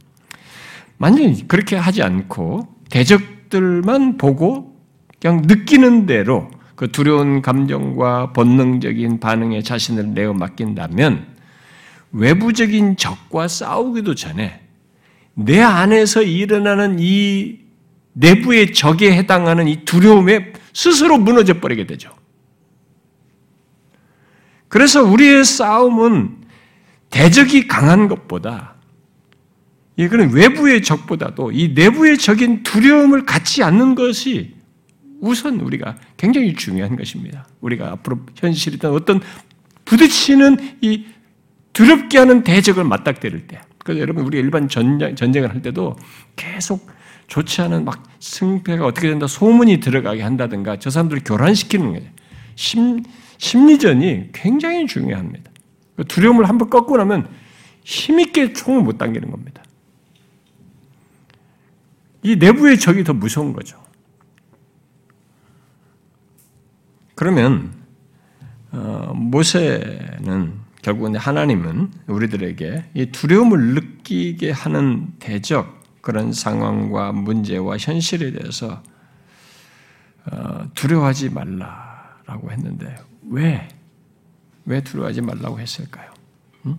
[0.98, 4.80] 만약 그렇게 하지 않고 대적들만 보고
[5.20, 11.26] 그냥 느끼는 대로 그 두려운 감정과 본능적인 반응에 자신을 내어 맡긴다면
[12.12, 14.62] 외부적인 적과 싸우기도 전에
[15.34, 17.58] 내 안에서 일어나는 이
[18.14, 22.21] 내부의 적에 해당하는 이 두려움에 스스로 무너져 버리게 되죠.
[24.72, 26.38] 그래서 우리의 싸움은
[27.10, 28.76] 대적이 강한 것보다
[29.98, 34.56] 이거는 외부의 적보다도 이 내부의 적인 두려움을 갖지 않는 것이
[35.20, 37.46] 우선 우리가 굉장히 중요한 것입니다.
[37.60, 39.20] 우리가 앞으로 현실이든 어떤
[39.84, 41.06] 부딪히는 이
[41.74, 43.60] 두렵게 하는 대적을 맞닥뜨릴 때.
[43.80, 45.98] 그래서 여러분 우리 일반 전쟁, 전쟁을 할 때도
[46.38, 46.90] 계속
[47.28, 52.10] 좋지 않은 막 승패가 어떻게 된다 소문이 들어가게 한다든가 저 사람들을 교란시키는 거예요.
[52.56, 53.04] 심,
[53.42, 55.52] 심리전이 굉장히 중요합니다.
[55.96, 57.28] 그 두려움을 한번 꺾고 나면
[57.84, 59.64] 힘있게 총을 못 당기는 겁니다.
[62.22, 63.84] 이 내부의 적이 더 무서운 거죠.
[67.16, 67.74] 그러면
[68.72, 78.84] 어, 모세는 결국은 하나님은 우리들에게 이 두려움을 느끼게 하는 대적 그런 상황과 문제와 현실에 대해서
[80.32, 83.68] 어, 두려워하지 말라라고 했는데 왜?
[84.66, 86.12] 왜 두려워하지 말라고 했을까요?
[86.66, 86.78] 음?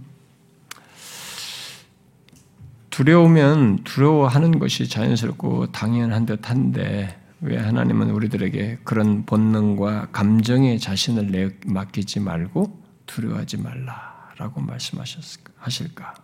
[2.91, 12.21] 두려우면 두려워하는 것이 자연스럽고 당연한 듯 한데 왜 하나님은 우리들에게 그런 본능과 감정에 자신을 맡기지
[12.21, 16.15] 말고 두려워하지 말라라고 말씀하실까?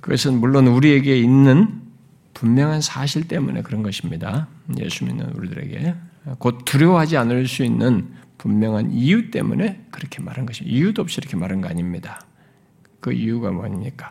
[0.00, 1.82] 그것은 물론 우리에게 있는
[2.34, 4.48] 분명한 사실 때문에 그런 것입니다.
[4.78, 5.94] 예수 믿는 우리들에게
[6.38, 8.08] 곧 두려워하지 않을 수 있는
[8.40, 10.74] 분명한 이유 때문에 그렇게 말한 것입니다.
[10.74, 12.24] 이유도 없이 이렇게 말한 거 아닙니다.
[12.98, 14.10] 그 이유가 뭡니까?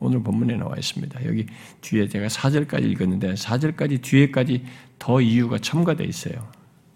[0.00, 1.24] 오늘 본문에 나와 있습니다.
[1.24, 1.46] 여기
[1.80, 4.64] 뒤에 제가 4절까지 읽었는데 4절까지 뒤에까지
[4.98, 6.50] 더 이유가 첨가되어 있어요.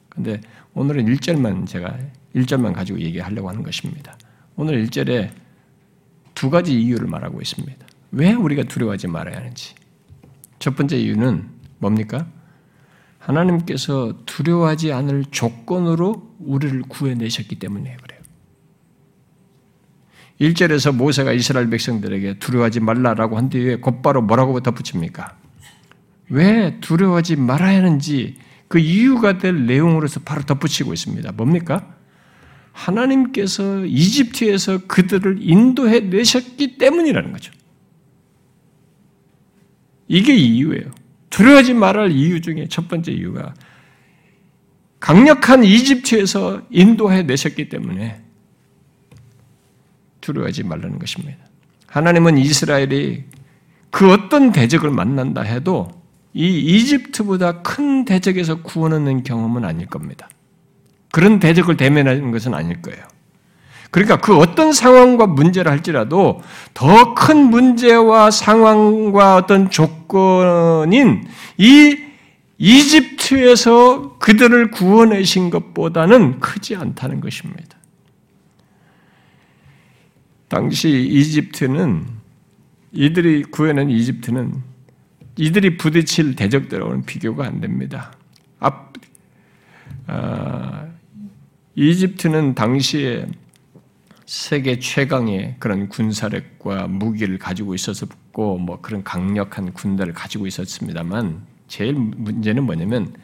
[0.08, 0.40] 근데
[0.74, 1.96] 오늘은 1절만 제가
[2.34, 4.18] 1절만 가지고 얘기하려고 하는 것입니다.
[4.56, 5.30] 오늘 1절에
[6.34, 7.86] 두 가지 이유를 말하고 있습니다.
[8.10, 9.76] 왜 우리가 두려워하지 말아야 하는지.
[10.58, 12.26] 첫 번째 이유는 뭡니까?
[13.24, 18.20] 하나님께서 두려워하지 않을 조건으로 우리를 구해내셨기 때문에 그래요.
[20.40, 25.38] 1절에서 모세가 이스라엘 백성들에게 두려워하지 말라라고 한 뒤에 곧바로 뭐라고 덧붙입니까?
[26.28, 28.36] 왜 두려워하지 말아야 하는지
[28.68, 31.32] 그 이유가 될 내용으로서 바로 덧붙이고 있습니다.
[31.32, 31.94] 뭡니까?
[32.72, 37.52] 하나님께서 이집트에서 그들을 인도해 내셨기 때문이라는 거죠.
[40.08, 41.03] 이게 이유예요.
[41.34, 43.54] 두려워하지 말할 이유 중에 첫 번째 이유가
[45.00, 48.22] 강력한 이집트에서 인도해 내셨기 때문에
[50.20, 51.38] 두려워하지 말라는 것입니다.
[51.88, 53.24] 하나님은 이스라엘이
[53.90, 55.90] 그 어떤 대적을 만난다 해도
[56.34, 60.28] 이 이집트보다 큰 대적에서 구원하는 경험은 아닐 겁니다.
[61.10, 63.04] 그런 대적을 대면하는 것은 아닐 거예요.
[63.94, 66.42] 그러니까 그 어떤 상황과 문제를 할지라도
[66.74, 71.24] 더 큰 문제와 상황과 어떤 조건인
[71.58, 71.96] 이
[72.58, 77.78] 이집트에서 그들을 구원하신 것보다는 크지 않다는 것입니다.
[80.48, 82.04] 당시 이집트는
[82.90, 84.54] 이들이 구해낸 이집트는
[85.36, 88.12] 이들이 부딪힐 대적들하고는 비교가 안 됩니다.
[88.58, 88.92] 앞,
[90.08, 90.86] 아,
[91.76, 93.26] 이집트는 당시에
[94.26, 102.64] 세계 최강의 그런 군사력과 무기를 가지고 있었고 뭐 그런 강력한 군대를 가지고 있었습니다만 제일 문제는
[102.64, 103.14] 뭐냐면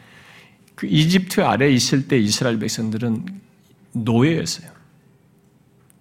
[0.74, 3.26] 그 이집트 아래 있을 때 이스라엘 백성들은
[3.92, 4.70] 노예였어요.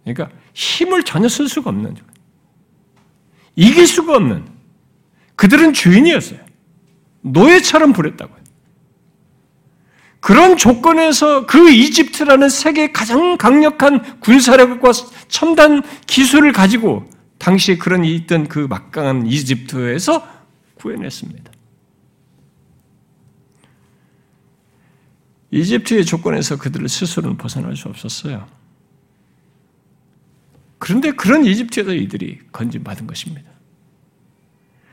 [0.04, 1.96] 그러니까 힘을 전혀 쓸 수가 없는
[3.56, 4.46] 이길 수가 없는
[5.36, 6.40] 그들은 주인이었어요.
[7.22, 8.39] 노예처럼 부렸다고요.
[10.20, 14.92] 그런 조건에서 그 이집트라는 세계 가장 강력한 군사력과
[15.28, 20.28] 첨단 기술을 가지고 당시에 그런 있던 그 막강한 이집트에서
[20.76, 21.52] 구해냈습니다.
[25.52, 28.46] 이집트의 조건에서 그들을 스스로는 벗어날 수 없었어요.
[30.78, 33.50] 그런데 그런 이집트에서 이들이 건진받은 것입니다.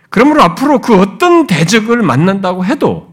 [0.08, 3.10] 그러므로 앞으로 그 어떤 대적을 만난다고 해도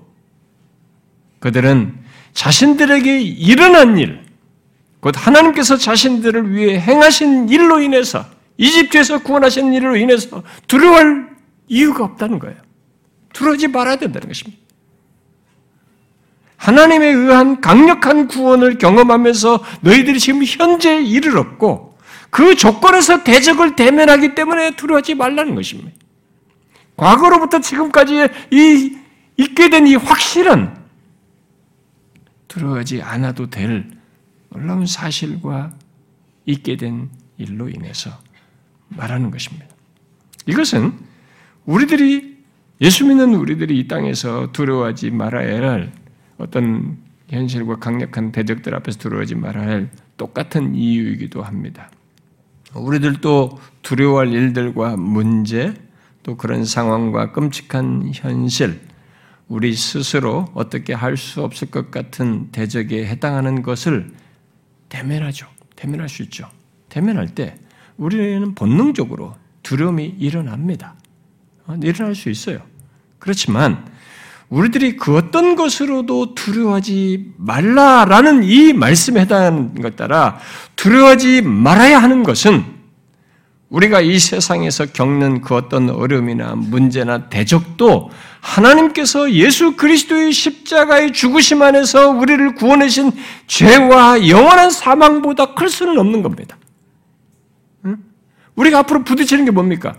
[1.39, 2.02] 그들은
[2.33, 4.23] 자신들에게 일어난 일,
[4.99, 8.25] 곧 하나님께서 자신들을 위해 행하신 일로 인해서
[8.57, 11.29] 이집트에서 구원하신 일로 인해서 두려워할
[11.67, 12.55] 이유가 없다는 거예요.
[13.33, 14.61] 두려워하지 말아야 된다는 것입니다.
[16.57, 21.97] 하나님에 의한 강력한 구원을 경험하면서 너희들이 지금 현재 일을 얻고
[22.29, 25.91] 그 조건에서 대적을 대면하기 때문에 두려워하지 말라는 것입니다.
[26.95, 28.97] 과거로부터 지금까지 이
[29.37, 30.82] 있게 된 이 확실한
[32.53, 33.89] 두려워하지 않아도 될
[34.49, 35.73] 놀라운 사실과
[36.45, 38.11] 있게 된 일로 인해서
[38.89, 39.65] 말하는 것입니다.
[40.45, 40.93] 이것은
[41.65, 42.43] 우리들이
[42.81, 45.91] 예수 믿는 우리들이 이 땅에서 두려워하지 말아야 할
[46.37, 46.97] 어떤
[47.29, 51.89] 현실과 강력한 대적들 앞에서 두려워하지 말아야 할 똑같은 이유이기도 합니다.
[52.75, 55.73] 우리들도 두려워할 일들과 문제,
[56.21, 58.79] 또 그런 상황과 끔찍한 현실,
[59.47, 64.11] 우리 스스로 어떻게 할 수 없을 것 같은 대적에 해당하는 것을
[64.89, 65.47] 대면하죠.
[65.75, 66.49] 대면할 수 있죠.
[66.89, 67.55] 대면할 때
[67.97, 70.95] 우리는 본능적으로 두려움이 일어납니다.
[71.65, 72.59] 어, 일어날 수 있어요.
[73.19, 73.85] 그렇지만
[74.49, 80.37] 우리들이 그 어떤 것으로도 두려워하지 말라라는 이 말씀에 해당하는 것 따라
[80.75, 82.63] 두려워하지 말아야 하는 것은
[83.73, 92.09] 우리가 이 세상에서 겪는 그 어떤 어려움이나 문제나 대적도 하나님께서 예수 그리스도의 십자가의 죽으심 안에서
[92.09, 93.11] 우리를 구원하신
[93.47, 96.55] 죄와 영원한 사망보다 클 수는 없는 겁니다.
[98.55, 99.95] 우리가 앞으로 부딪히는 게 뭡니까?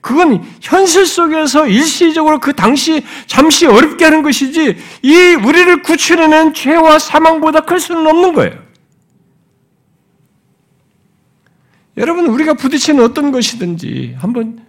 [0.00, 7.60] 그건 현실 속에서 일시적으로 그 당시 잠시 어렵게 하는 것이지 이 우리를 구출해낸 죄와 사망보다
[7.60, 8.67] 클 수는 없는 거예요.
[11.98, 14.60] 여러분 우리가 부딪히는 어떤 것이든지 한번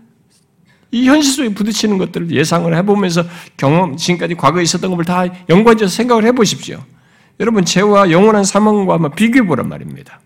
[0.91, 3.23] 이 현실 속에 부딪히는 것들을 예상을 해보면서
[3.55, 6.83] 경험 지금까지 과거에 있었던 것을 다 연관지어서 생각을 해보십시오.
[7.39, 10.19] 여러분 죄와 영원한 사망과 한번 비교해 보란 말입니다.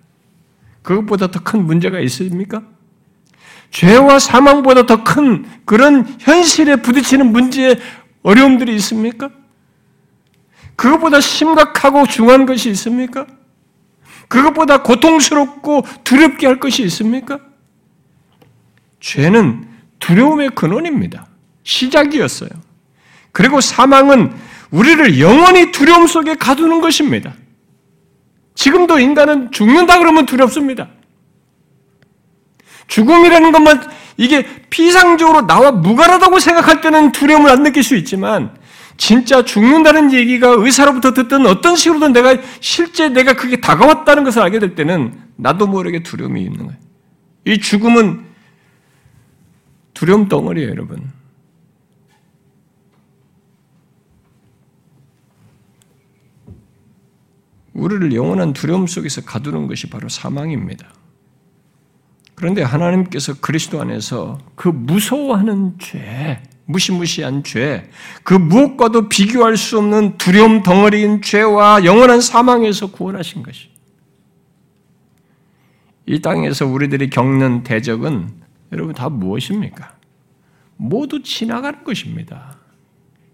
[0.82, 2.64] 그것보다 더 큰 문제가 있습니까?
[3.72, 7.76] 죄와 사망보다 더 큰 그런 현실에 부딪히는 문제에
[8.24, 9.30] 어려움들이 있습니까?
[10.76, 13.28] 그것보다 심각하고 중요한 것이 있습니까?
[14.34, 17.38] 그것보다 고통스럽고 두렵게 할 것이 있습니까?
[19.00, 19.68] 죄는
[20.00, 21.28] 두려움의 근원입니다.
[21.62, 22.50] 시작이었어요.
[23.32, 24.34] 그리고 사망은
[24.72, 27.36] 우리를 영원히 두려움 속에 가두는 것입니다.
[28.56, 30.90] 지금도 인간은 죽는다 그러면 두렵습니다.
[32.88, 33.84] 죽음이라는 것만
[34.18, 38.56] 이게 피상적으로 나와 무관하다고 생각할 때는 두려움을 안 느낄 수 있지만
[38.98, 44.76] 진짜 죽는다는 얘기가 의사로부터 듣던 어떤 식으로든 내가 실제 내가 그게 다가왔다는 것을 알게 될
[44.76, 46.80] 때는 나도 모르게 두려움이 있는 거예요.
[47.46, 48.26] 이 죽음은
[49.94, 51.12] 두려움 덩어리예요, 여러분.
[57.74, 60.94] 우리를 영원한 두려움 속에서 가두는 것이 바로 사망입니다.
[62.36, 67.90] 그런데 하나님께서 그리스도 안에서 그 무서워하는 죄, 무시무시한 죄,
[68.24, 73.70] 그 무엇과도 비교할 수 없는 두려움 덩어리인 죄와 영원한 사망에서 구원하신 것이.
[76.06, 78.30] 이 땅에서 우리들이 겪는 대적은
[78.72, 79.96] 여러분 다 무엇입니까?
[80.76, 82.58] 모두 지나가는 것입니다.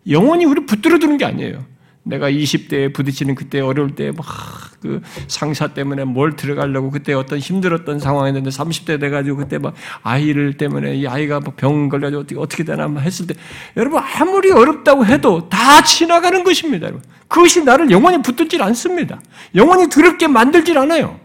[0.08, 1.66] 영원히 우리 붙들어 두는 게 아니에요.
[2.10, 8.00] 내가 20대에 부딪히는 그때 어려울 때 막 그 상사 때문에 뭘 들어가려고 그때 어떤 힘들었던
[8.00, 13.28] 상황이었는데 30대 돼가지고 그때 막 아이를 때문에 이 아이가 병 걸려가지고 어떻게, 어떻게 되나 했을
[13.28, 13.36] 때
[13.78, 16.88] 여러분 아무리 어렵다고 해도 다 지나가는 것입니다.
[16.88, 17.04] 여러분.
[17.28, 19.22] 그것이 나를 영원히 붙들질 않습니다.
[19.56, 21.20] 영원히 두렵게 만들질 않아요.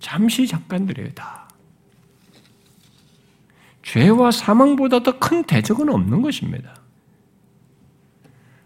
[0.00, 1.43] 잠시 잠깐들이에요, 다.
[3.84, 6.74] 죄와 사망보다 더 큰 대적은 없는 것입니다.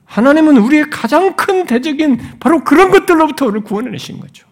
[0.05, 4.49] 하나님은 우리의 가장 큰 대적인 바로 그런 것들로부터 우리를 구원해내신 거죠.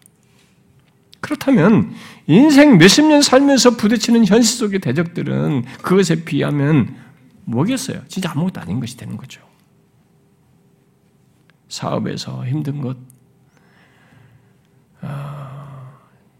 [1.20, 1.94] 그렇다면
[2.26, 6.94] 인생 몇십 년 살면서 부딪히는 현실 속의 대적들은 그것에 비하면
[7.44, 8.02] 뭐겠어요?
[8.08, 9.40] 진짜 아무것도 아닌 것이 되는 거죠.
[11.68, 12.96] 사업에서 힘든 것,
[15.00, 15.90] 아,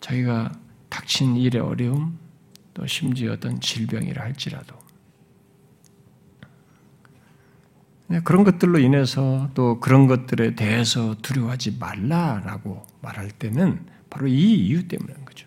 [0.00, 0.52] 자기가
[0.88, 2.18] 닥친 일의 어려움,
[2.76, 4.76] 또 심지어 어떤 질병이라 할지라도
[8.08, 14.86] 네, 그런 것들로 인해서 또 그런 것들에 대해서 두려워하지 말라라고 말할 때는 바로 이 이유
[14.86, 15.46] 때문인 거죠.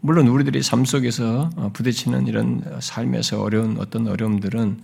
[0.00, 4.82] 물론 우리들이 삶 속에서 어, 부딪히는 이런 삶에서 어려운 어떤 어려움들은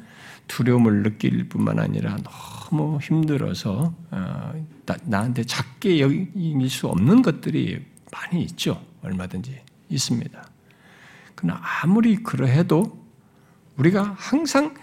[0.49, 2.17] 두려움을 느낄 뿐만 아니라
[2.71, 4.67] 너무 힘들어서 어,
[5.05, 8.83] 나한테 작게 여길 수 없는 것들이 많이 있죠.
[9.03, 10.51] 얼마든지 있습니다.
[11.35, 12.99] 그러나 아무리 그러해도
[13.77, 14.75] 우리가 항상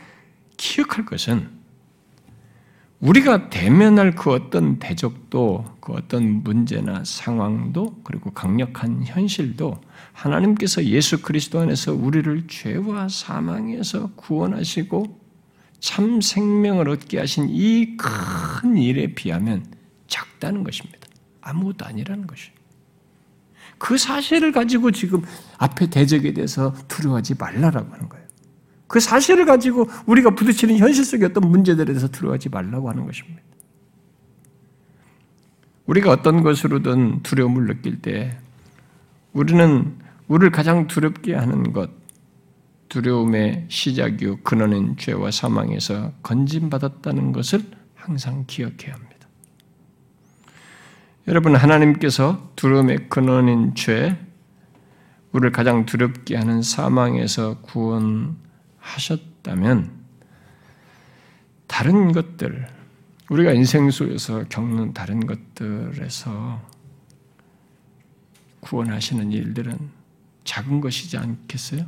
[0.57, 1.55] 기억할 것은
[2.99, 9.79] 우리가 대면할 그 어떤 대적도 그 어떤 문제나 상황도 그리고 강력한 현실도
[10.13, 15.27] 하나님께서 예수 그리스도 안에서 우리를 죄와 사망에서 구원하시고
[15.79, 19.63] 참 생명을 얻게 하신 이 큰 일에 비하면
[20.07, 20.99] 작다는 것입니다.
[21.41, 22.56] 아무것도 아니라는 것이에요.
[23.77, 25.21] 그 사실을 가지고 지금
[25.57, 28.25] 앞에 대적에 대해서 두려워하지 말라라고 하는 거예요.
[28.87, 33.41] 그 사실을 가지고 우리가 부딪히는 현실 속의 어떤 문제들에 대해서 두려워하지 말라고 하는 것입니다.
[35.85, 38.37] 우리가 어떤 것으로든 두려움을 느낄 때
[39.33, 39.95] 우리는
[40.27, 41.89] 우리를 가장 두렵게 하는 것,
[42.89, 47.61] 두려움의 시작이요 근원인 죄와 사망에서 건진받았다는 것을
[47.95, 49.16] 항상 기억해야 합니다.
[51.27, 54.17] 여러분 하나님께서 두려움의 근원인 죄,
[55.33, 59.91] 우리를 가장 두렵게 하는 사망에서 구원하셨다면
[61.67, 62.69] 다른 것들,
[63.29, 66.61] 우리가 인생 속에서 겪는 다른 것들에서
[68.61, 69.77] 구원하시는 일들은
[70.45, 71.85] 작은 것이지 않겠어요?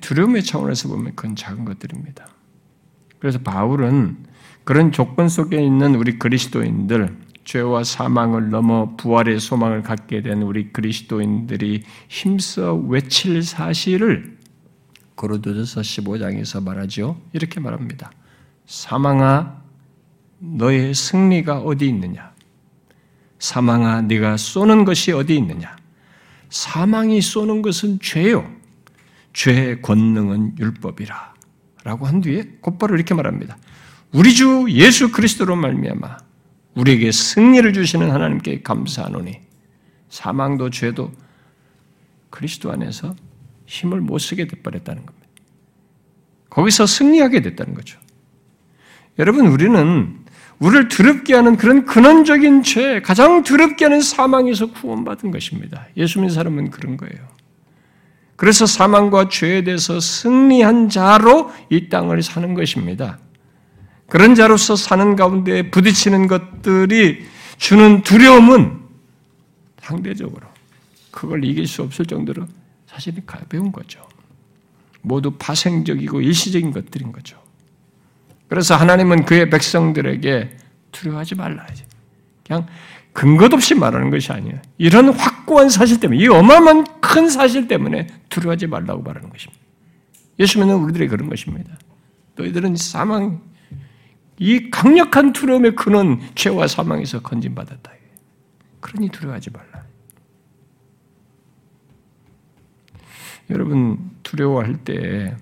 [0.00, 2.28] 두려움의 차원에서 보면 그건 작은 것들입니다.
[3.18, 4.30] 그래서 바울은
[4.64, 11.82] 그런 조건 속에 있는 우리 그리스도인들, 죄와 사망을 넘어 부활의 소망을 갖게 된 우리 그리스도인들이
[12.08, 14.38] 힘써 외칠 사실을
[15.16, 17.20] 고로도서 15장에서 말하죠.
[17.32, 18.12] 이렇게 말합니다.
[18.66, 19.62] 사망아
[20.38, 22.32] 너의 승리가 어디 있느냐?
[23.38, 25.76] 사망아 네가 쏘는 것이 어디 있느냐?
[26.48, 28.48] 사망이 쏘는 것은 죄요.
[29.32, 31.32] 죄의 권능은 율법이라.
[31.84, 33.56] 라고 한 뒤에 곧바로 이렇게 말합니다.
[34.12, 36.18] 우리 주 예수 그리스도로 말미암아
[36.74, 39.40] 우리에게 승리를 주시는 하나님께 감사하노니
[40.08, 41.12] 사망도 죄도
[42.30, 43.14] 그리스도 안에서
[43.66, 45.28] 힘을 못 쓰게 돼버렸다는 겁니다.
[46.50, 47.98] 거기서 승리하게 됐다는 거죠.
[49.18, 50.18] 여러분, 우리는
[50.58, 55.86] 우리를 두렵게 하는 그런 근원적인 죄, 가장 두렵게 하는 사망에서 구원받은 것입니다.
[55.96, 57.28] 예수 믿는 사람은 그런 거예요.
[58.36, 63.18] 그래서 사망과 죄에 대해서 승리한 자로 이 땅을 사는 것입니다.
[64.12, 67.24] 그런 자로서 사는 가운데 부딪히는 것들이
[67.56, 68.78] 주는 두려움은
[69.80, 70.46] 상대적으로
[71.10, 72.46] 그걸 이길 수 없을 정도로
[72.86, 74.06] 사실 가벼운 거죠.
[75.00, 77.42] 모두 파생적이고 일시적인 것들인 거죠.
[78.48, 80.58] 그래서 하나님은 그의 백성들에게
[80.90, 81.66] 두려워하지 말라.
[82.46, 82.66] 그냥
[83.14, 84.60] 근거 없이 말하는 것이 아니에요.
[84.76, 89.62] 이런 확고한 사실 때문에, 이 어마어마한 큰 사실 때문에 두려워하지 말라고 말하는 것입니다.
[90.38, 91.78] 예수님은 우리들의 그런 것입니다.
[92.36, 93.40] 너희들은 사망,
[94.38, 97.92] 이 강력한 두려움의 근원, 죄와 사망에서 건진받았다.
[98.80, 99.82] 그러니 두려워하지 말라.
[103.50, 105.36] 여러분 두려워할 때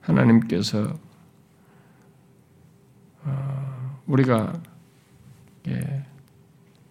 [0.00, 0.98] 하나님께서
[3.22, 4.60] 어, 우리가
[5.68, 6.04] 예,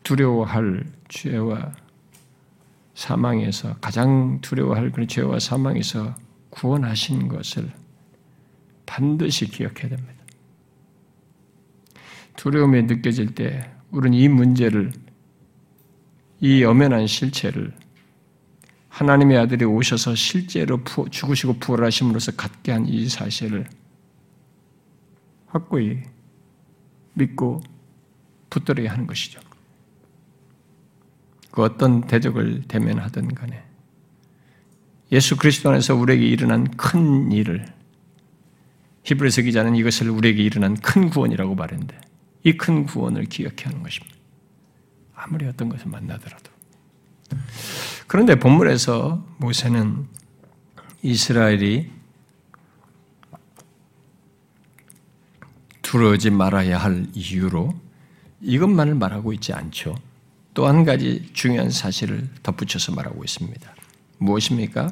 [0.03, 1.73] 두려워할 죄와
[2.95, 6.15] 사망에서 가장 두려워할 그런 죄와 사망에서
[6.49, 7.71] 구원하신 것을
[8.85, 10.12] 반드시 기억해야 됩니다.
[12.35, 14.91] 두려움이 느껴질 때 우리는 이 문제를
[16.41, 17.73] 이 엄연한 실체를
[18.89, 23.65] 하나님의 아들이 오셔서 실제로 죽으시고 부활하심으로써 갖게 한 이 사실을
[25.47, 26.01] 확고히
[27.13, 27.61] 믿고
[28.49, 29.39] 붙들어야 하는 것이죠.
[31.51, 33.63] 그 어떤 대적을 대면하든 간에
[35.11, 37.65] 예수 그리스도 안에서 우리에게 일어난 큰 일을
[39.03, 41.99] 히브리서 기자는 이것을 우리에게 일어난 큰 구원이라고 말했는데
[42.43, 44.15] 이 큰 구원을 기억해야 하는 것입니다.
[45.15, 46.51] 아무리 어떤 것을 만나더라도
[48.07, 50.07] 그런데 본문에서 모세는
[51.01, 51.89] 이스라엘이
[55.81, 57.73] 두려워지 말아야 할 이유로
[58.41, 59.95] 이것만을 말하고 있지 않죠.
[60.53, 63.75] 또 한 가지 중요한 사실을 덧붙여서 말하고 있습니다.
[64.19, 64.91] 무엇입니까?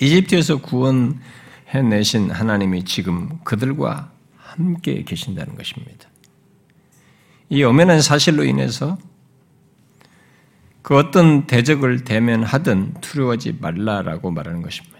[0.00, 6.08] 이집트에서 구원해내신 하나님이 지금 그들과 함께 계신다는 것입니다.
[7.54, 8.98] 이 엄연한 사실로 인해서
[10.82, 14.96] 그 어떤 대적을 대면하든 두려워하지 말라라고 말하는 것입니다.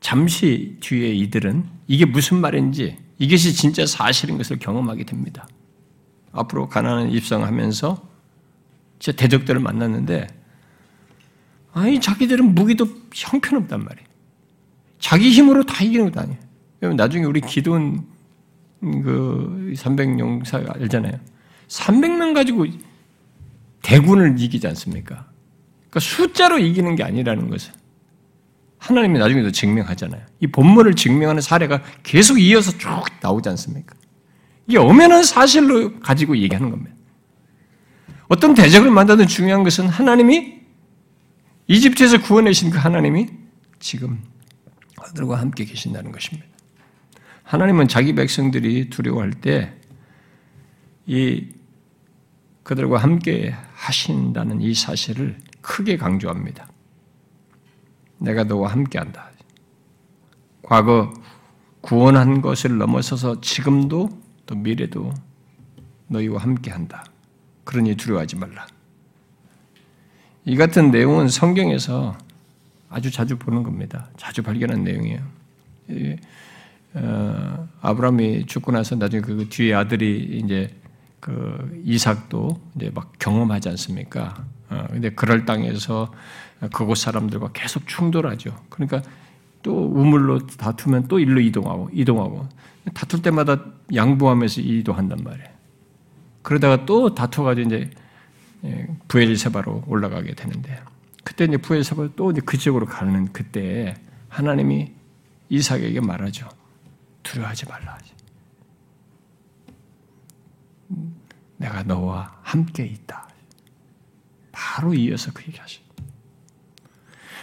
[0.00, 5.48] 잠시 뒤에 이들은 이게 무슨 말인지 이것이 진짜 사실인 것을 경험하게 됩니다.
[6.32, 8.08] 앞으로 가나안 입성하면서
[8.98, 10.26] 제 대적들을 만났는데
[11.72, 14.06] 아니 자기들은 무기도 형편없단 말이에요.
[14.98, 16.94] 자기 힘으로 다 이기는 것 아니에요.
[16.94, 18.04] 나중에 우리 기도원
[18.80, 21.29] 그 300용사 알잖아요.
[21.70, 22.66] 300명 가지고
[23.82, 25.26] 대군을 이기지 않습니까?
[25.88, 27.72] 그러니까 숫자로 이기는 게 아니라는 것을
[28.78, 30.22] 하나님이 나중에도 증명하잖아요.
[30.40, 33.94] 이 본문을 증명하는 사례가 계속 이어서 쭉 나오지 않습니까?
[34.66, 36.94] 이게 엄연한 사실로 가지고 얘기하는 겁니다.
[38.28, 40.60] 어떤 대적을 만나든 중요한 것은 하나님이
[41.66, 43.28] 이집트에서 구원하신 그 하나님이
[43.80, 44.22] 지금
[45.00, 46.48] 그들과 함께 계신다는 것입니다.
[47.42, 49.80] 하나님은 자기 백성들이 두려워할 때
[51.10, 51.44] 이
[52.62, 56.68] 그들과 함께 하신다는 이 사실을 크게 강조합니다.
[58.18, 59.30] 내가 너와 함께한다.
[60.62, 61.12] 과거
[61.80, 64.10] 구원한 것을 넘어서서 지금도
[64.46, 65.12] 또 미래도
[66.08, 67.04] 너희와 함께한다.
[67.64, 68.66] 그러니 두려워하지 말라.
[70.44, 72.16] 이 같은 내용은 성경에서
[72.88, 74.08] 아주 자주 보는 겁니다.
[74.16, 75.20] 자주 발견한 내용이에요.
[76.94, 80.74] 어, 아브라함이 죽고 나서 나중에 그 뒤에 아들이 이제
[81.20, 84.44] 그 이삭도 이제 막 경험하지 않습니까?
[84.70, 86.12] 어, 근데 그럴 땅에서
[86.72, 88.54] 그곳 사람들과 계속 충돌하죠.
[88.68, 89.02] 그러니까
[89.62, 92.48] 또 우물로 다투면 또 일로 이동하고 이동하고
[92.94, 93.62] 다툴 때마다
[93.94, 95.48] 양보하면서 이동한단 말이에요.
[96.42, 97.90] 그러다가 또 다투가지고 이제
[98.64, 100.80] 예, 부엘세바로 올라가게 되는데
[101.24, 103.94] 그때 이제 부엘세바 또 이제 그쪽으로 가는 그때
[104.28, 104.92] 하나님이
[105.48, 106.48] 이삭에게 말하죠.
[107.22, 108.12] 두려워하지 말라 하지.
[111.60, 113.28] 내가 너와 함께 있다.
[114.50, 115.80] 바로 이어서 그 얘기하시.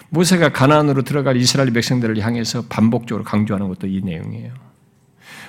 [0.09, 4.53] 모세가 가나안으로 들어갈 이스라엘 백성들을 향해서 반복적으로 강조하는 것도 이 내용이에요.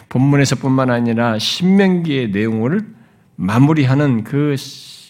[0.09, 2.95] 본문에서뿐만 아니라 신명기의 내용을
[3.37, 4.57] 마무리하는 그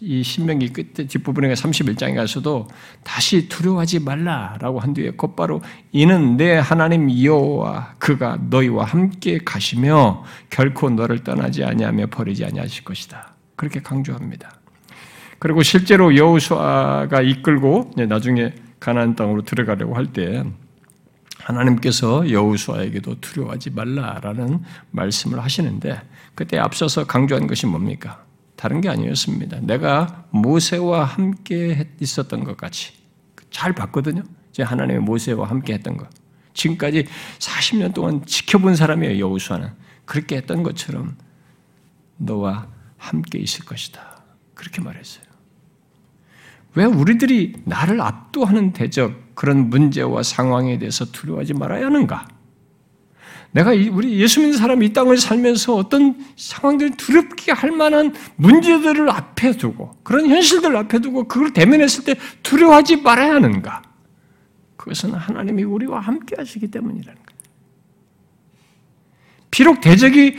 [0.00, 2.68] 이 신명기 끝에 뒷부분에 31장에 가서도
[3.02, 5.60] 다시 두려워하지 말라라고 한 뒤에 곧바로
[5.92, 13.34] 이는 내 하나님 여호와 그가 너희와 함께 가시며 결코 너를 떠나지 아니하며 버리지 아니하실 것이다.
[13.58, 14.50] 그렇게 강조합니다.
[15.38, 20.44] 그리고 실제로 여호수아가 이끌고 나중에 가나안 땅으로 들어가려고 할 때
[21.42, 26.00] 하나님께서 여호수아에게도 두려워하지 말라라는 말씀을 하시는데
[26.34, 28.24] 그때 앞서서 강조한 것이 뭡니까?
[28.56, 29.60] 다른 게 아니었습니다.
[29.60, 32.92] 내가 모세와 함께 있었던 것 같이
[33.50, 34.22] 잘 봤거든요.
[34.52, 36.08] 제 하나님의 모세와 함께 했던 것.
[36.54, 37.06] 지금까지
[37.38, 39.18] 40년 동안 지켜본 사람이에요.
[39.20, 39.70] 여호수아는
[40.04, 41.16] 그렇게 했던 것처럼
[42.16, 42.66] 너와
[42.98, 44.22] 함께 있을 것이다.
[44.54, 45.24] 그렇게 말했어요.
[46.74, 52.26] 왜 우리들이 나를 압도하는 대적 그런 문제와 상황에 대해서 두려워하지 말아야 하는가?
[53.50, 59.52] 내가 우리 예수 믿는 사람이 이 땅을 살면서 어떤 상황들 두렵게 할 만한 문제들을 앞에
[59.52, 63.82] 두고 그런 현실들을 앞에 두고 그걸 대면했을 때 두려워하지 말아야 하는가?
[64.76, 67.38] 그것은 하나님이 우리와 함께 하시기 때문이라는 거예요.
[69.50, 70.36] 비록 대적이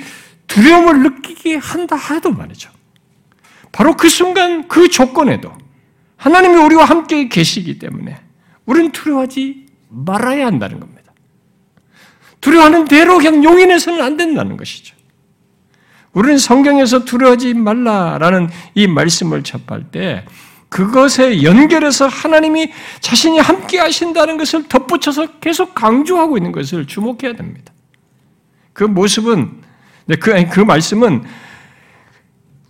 [0.50, 2.70] 두려움을 느끼게 한다 하도 말이죠.
[3.72, 5.54] 바로 그 순간 그 조건에도
[6.18, 8.20] 하나님이 우리와 함께 계시기 때문에
[8.66, 11.14] 우리는 두려워하지 말아야 한다는 겁니다.
[12.42, 14.96] 두려워하는 대로 그냥 용인해서는 안 된다는 것이죠.
[16.14, 20.26] 우리는 성경에서 두려워하지 말라라는 이 말씀을 접할 때
[20.70, 22.72] 그것에 연결해서 하나님이
[23.02, 27.74] 자신이 함께 하신다는 것을 덧붙여서 계속 강조하고 있는 것을 주목해야 됩니다.
[28.74, 29.69] 그 모습은, 네,
[30.16, 31.24] 그, 그 말씀은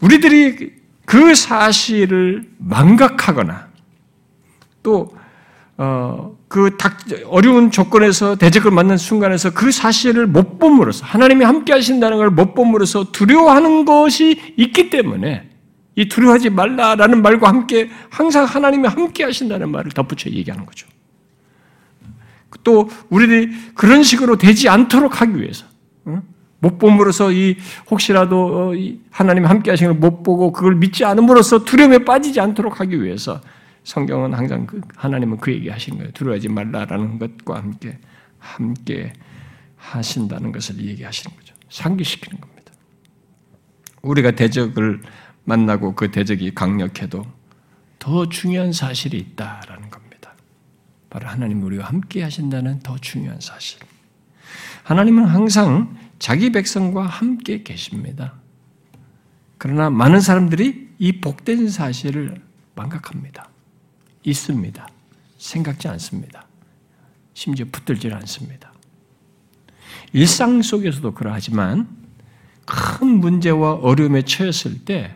[0.02, 0.74] 우리들이
[1.06, 3.68] 그 사실을 망각하거나
[4.84, 5.16] 또,
[5.78, 6.76] 어, 그
[7.28, 13.12] 어려운 조건에서 대적을 맞는 순간에서 그 사실을 못 봄으로써 하나님이 함께 하신다는 걸 못 봄으로써
[13.12, 15.50] 두려워하는 것이 있기 때문에
[15.96, 20.88] 이 두려워하지 말라라는 말과 함께 항상 하나님이 함께 하신다는 말을 덧붙여 얘기하는 거죠.
[22.64, 25.66] 또 우리들이 그런 식으로 되지 않도록 하기 위해서
[26.60, 27.58] 못 봄으로써 이
[27.90, 28.74] 혹시라도 어,
[29.12, 33.42] 하나님 함께 하시는 걸 못 보고 그걸 믿지 않음으로써 두려움에 빠지지 않도록 하기 위해서
[33.84, 36.12] 성경은 항상 그 하나님은 그 얘기 하신 거예요.
[36.12, 37.98] 두려워하지 말라라는 것과 함께
[38.40, 39.14] 함께
[39.78, 41.56] 하신다는 것을 얘기하시는 거죠.
[41.70, 42.72] 상기시키는 겁니다.
[44.02, 45.02] 우리가 대적을
[45.46, 47.26] 만나고 그 대적이 강력해도
[47.98, 50.34] 더 중요한 사실이 있다라는 겁니다.
[51.10, 53.80] 바로 하나님 우리와 함께 하신다는 더 중요한 사실.
[54.84, 58.34] 하나님은 항상 자기 백성과 함께 계십니다.
[59.58, 62.42] 그러나 많은 사람들이 이 복된 사실을
[62.76, 63.50] 망각합니다.
[64.24, 64.88] 있습니다.
[65.38, 66.46] 생각지 않습니다.
[67.34, 68.74] 심지어 붙들지 않습니다.
[70.12, 71.88] 일상 속에서도 그러하지만
[72.66, 75.14] 큰 문제와 어려움에 처했을 때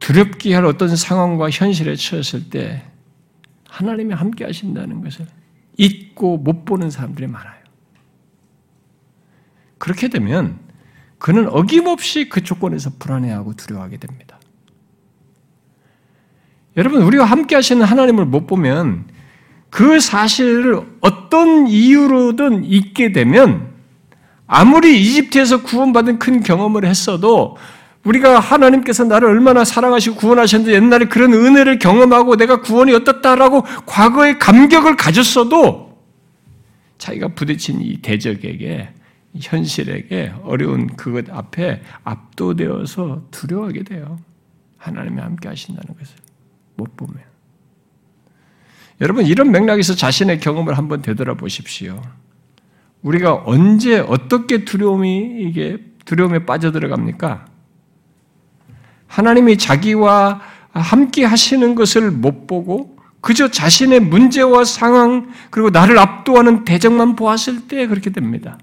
[0.00, 2.84] 두렵게 할 어떤 상황과 현실에 처했을 때
[3.68, 5.26] 하나님이 함께 하신다는 것을
[5.76, 7.53] 잊고 못 보는 사람들이 많아요.
[9.84, 10.58] 그렇게 되면
[11.18, 14.40] 그는 어김없이 그 조건에서 불안해하고 두려워하게 됩니다.
[16.78, 19.04] 여러분, 우리와 함께 하시는 하나님을 못 보면
[19.68, 23.74] 그 사실을 어떤 이유로든 잊게 되면
[24.46, 27.58] 아무리 이집트에서 구원받은 큰 경험을 했어도
[28.04, 34.96] 우리가 하나님께서 나를 얼마나 사랑하시고 구원하셨는데 옛날에 그런 은혜를 경험하고 내가 구원이 어떻다라고 과거의 감격을
[34.96, 35.98] 가졌어도
[36.96, 38.88] 자기가 부딪힌 이 대적에게
[39.40, 44.18] 현실에게 어려운 그것 앞에 압도되어서 두려워하게 돼요.
[44.78, 46.16] 하나님이 함께 하신다는 것을
[46.76, 47.22] 못 보면.
[49.00, 52.00] 여러분, 이런 맥락에서 자신의 경험을 한번 되돌아보십시오.
[53.02, 57.46] 우리가 언제 어떻게 두려움이 이게 두려움에 빠져들어갑니까?
[59.06, 67.16] 하나님이 자기와 함께 하시는 것을 못 보고 그저 자신의 문제와 상황 그리고 나를 압도하는 대적만
[67.16, 68.58] 보았을 때 그렇게 됩니다.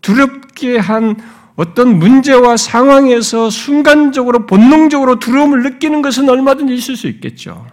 [0.00, 1.16] 두렵게 한
[1.56, 7.66] 어떤 문제와 상황에서 순간적으로 본능적으로 두려움을 느끼는 것은 얼마든지 있을 수 있겠죠.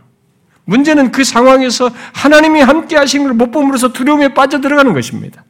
[0.65, 5.45] 문제는 그 상황에서 하나님이 함께 하신 걸못 봄으로써 두려움에 빠져 들어가는 것입니다.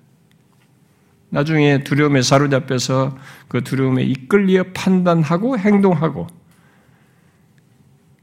[1.29, 3.17] 나중에 두려움에 사로잡혀서
[3.47, 6.27] 그 두려움에 이끌려 판단하고 행동하고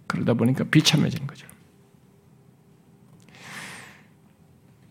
[0.07, 1.47] 그러다 보니까 비참해지는 거죠.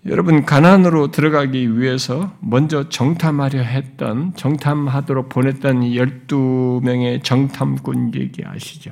[0.05, 8.91] 여러분 가난으로 들어가기 위해서 먼저 정탐하려 했던 정탐하도록 보냈던 12명의 정탐꾼 얘기 아시죠?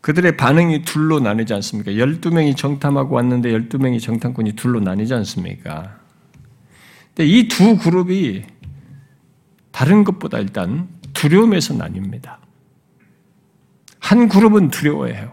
[0.00, 1.92] 그들의 반응이 둘로 나뉘지 않습니까?
[1.92, 5.98] 12명이 정탐하고 왔는데 12명이 정탐꾼이 둘로 나뉘지 않습니까?
[7.14, 8.44] 근데 이 두 그룹이
[9.70, 12.38] 다른 것보다 일단 두려움에서 나뉩니다.
[14.00, 15.30] 한 그룹은 두려워해요.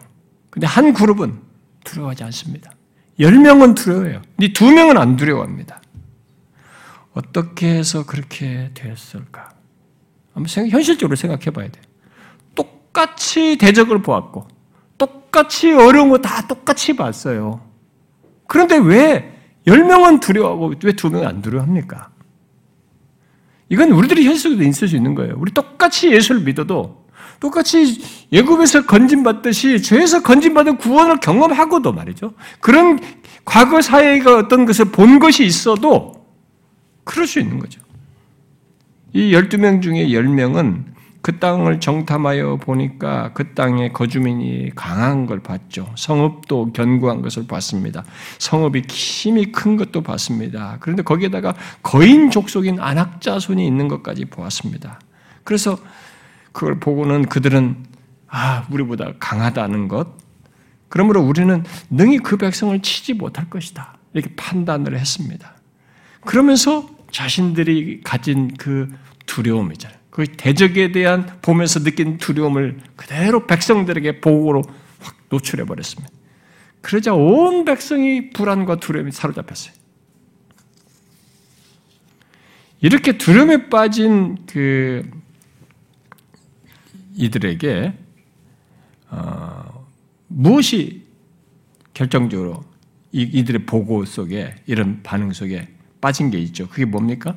[0.51, 1.39] 근데 한 그룹은
[1.83, 2.71] 두려워하지 않습니다.
[3.19, 4.21] 10명은 두려워해요.
[4.37, 5.81] 근데 두 명은 안 두려워합니다.
[7.13, 9.49] 어떻게 해서 그렇게 되었을까?
[10.33, 11.83] 한번 생각, 현실적으로 생각해 봐야 돼요.
[12.53, 14.47] 똑같이 대적을 보았고,
[14.97, 17.61] 똑같이 어려운 거 다 똑같이 봤어요.
[18.45, 19.33] 그런데 왜
[19.65, 22.11] 10명은 두려워하고 왜 2명은 안 두려워합니까?
[23.69, 25.33] 이건 우리들이 현실에도 있을 수 있는 거예요.
[25.37, 27.06] 우리 똑같이 예수를 믿어도
[27.39, 32.33] 똑같이 예굽에서 건진받듯이 죄에서 건진받은 구원을 경험하고도 말이죠.
[32.59, 32.99] 그런
[33.45, 36.25] 과거 사회가 어떤 것을 본 것이 있어도
[37.03, 37.81] 그럴 수 있는 거죠.
[39.13, 45.91] 이 12명 중에 10명은 그 땅을 정탐하여 보니까 그 땅의 거주민이 강한 걸 봤죠.
[45.97, 48.05] 성읍도 견고한 것을 봤습니다.
[48.39, 50.77] 성읍이 힘이 큰 것도 봤습니다.
[50.79, 54.99] 그런데 거기에다가 거인 족속인 안악자손이 있는 것까지 보았습니다.
[55.43, 55.77] 그래서
[56.57, 57.85] 그걸 보고는 그들은
[58.27, 60.07] 아, 우리보다 강하다는 것.
[60.89, 63.95] 그러므로 우리는 능히 그 백성을 치지 못할 것이다.
[64.13, 65.53] 이렇게 판단을 했습니다.
[66.21, 68.91] 그러면서 자신들이 가진 그
[69.27, 69.99] 두려움 있잖아요.
[70.09, 74.63] 그 대적에 대한 보면서 느낀 두려움을 그대로 백성들에게 보고로
[74.99, 76.11] 확 노출해 버렸습니다.
[76.81, 79.75] 그러자 온 백성이 불안과 두려움이 사로잡혔어요.
[82.81, 85.07] 이렇게 두려움에 빠진 그
[87.17, 87.97] 이들에게
[89.09, 89.87] 어,
[90.27, 91.07] 무엇이
[91.93, 92.63] 결정적으로
[93.11, 95.67] 이, 이들의 보고 속에 이런 반응 속에
[95.99, 96.67] 빠진 게 있죠.
[96.69, 97.35] 그게 뭡니까?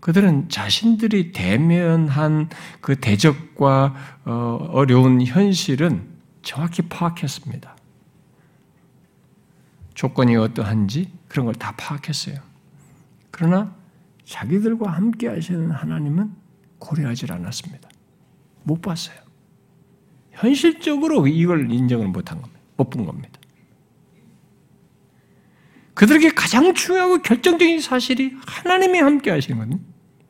[0.00, 2.50] 그들은 자신들이 대면한
[2.80, 3.94] 그 대적과
[4.26, 6.06] 어, 어려운 현실은
[6.42, 7.74] 정확히 파악했습니다.
[9.94, 12.36] 조건이 어떠한지 그런 걸 다 파악했어요.
[13.30, 13.74] 그러나
[14.24, 16.32] 자기들과 함께 하시는 하나님은
[16.78, 17.83] 고려하지 않았습니다.
[18.64, 19.16] 못 봤어요.
[20.32, 22.60] 현실적으로 이걸 인정을 못한 겁니다.
[22.76, 23.30] 못 본 겁니다.
[25.94, 29.80] 그들에게 가장 중요하고 결정적인 사실이 하나님이 함께 하시는 거거든요.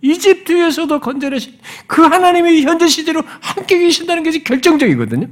[0.02, 1.54] 이집트에서도 건져내신
[1.86, 5.28] 그 하나님이 현재 시대로 함께 계신다는 것이 결정적이거든요.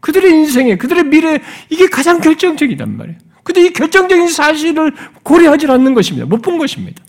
[0.00, 3.18] 그들의 인생에, 그들의 미래, 이게 가장 결정적이단 말이에요.
[3.44, 6.26] 근데 이 결정적인 사실을 고려하지 않는 것입니다.
[6.26, 7.04] 못 본 것입니다.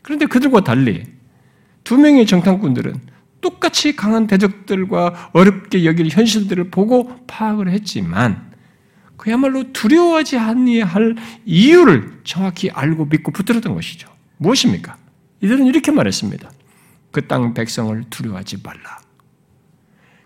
[0.00, 1.04] 그런데 그들과 달리
[1.84, 3.00] 두 명의 정탐꾼들은
[3.40, 8.52] 똑같이 강한 대적들과 어렵게 여길 현실들을 보고 파악을 했지만
[9.16, 14.08] 그야말로 두려워하지 아니할 이유를 정확히 알고 믿고 붙들었던 것이죠.
[14.38, 14.96] 무엇입니까?
[15.40, 16.50] 이들은 이렇게 말했습니다.
[17.12, 19.00] 그 땅 백성을 두려워하지 말라.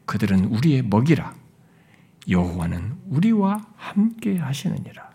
[0.07, 1.35] 그들은 우리의 먹이라.
[2.29, 5.11] 여호와는 우리와 함께 하시느니라.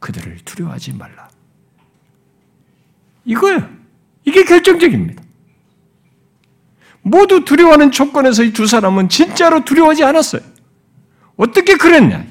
[0.00, 1.28] 그들을 두려워하지 말라.
[3.24, 3.77] 이거예요.
[4.28, 5.22] 이게 결정적입니다.
[7.02, 10.42] 모두 두려워하는 조건에서 이 두 사람은 진짜로 두려워하지 않았어요.
[11.36, 12.24] 어떻게 그랬냐?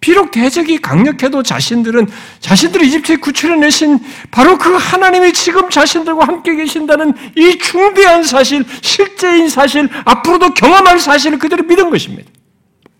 [0.00, 2.06] 비록 대적이 강력해도 자신들은
[2.40, 3.98] 자신들이 이집트에 구출해내신
[4.30, 11.38] 바로 그 하나님이 지금 자신들과 함께 계신다는 이 중대한 사실, 실제인 사실, 앞으로도 경험할 사실을
[11.38, 12.30] 그들이 믿은 것입니다.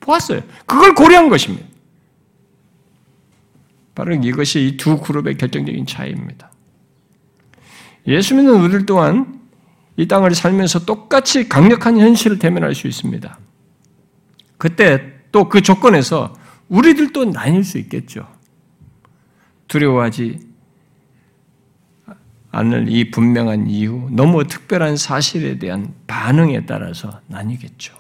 [0.01, 0.43] 보았어요.
[0.64, 1.67] 그걸 고려한 것입니다.
[3.95, 6.51] 바로 이것이 이 두 그룹의 결정적인 차이입니다.
[8.07, 9.41] 예수 믿는 우리들 또한
[9.97, 13.39] 이 땅을 살면서 똑같이 강력한 현실을 대면할 수 있습니다.
[14.59, 16.35] 그때 또 그 조건에서
[16.69, 18.27] 우리들도 나뉠 수 있겠죠.
[19.69, 20.47] 두려워하지
[22.53, 27.95] 않을 이 분명한 이유, 너무 특별한 사실에 대한 반응에 따라서 나뉘겠죠.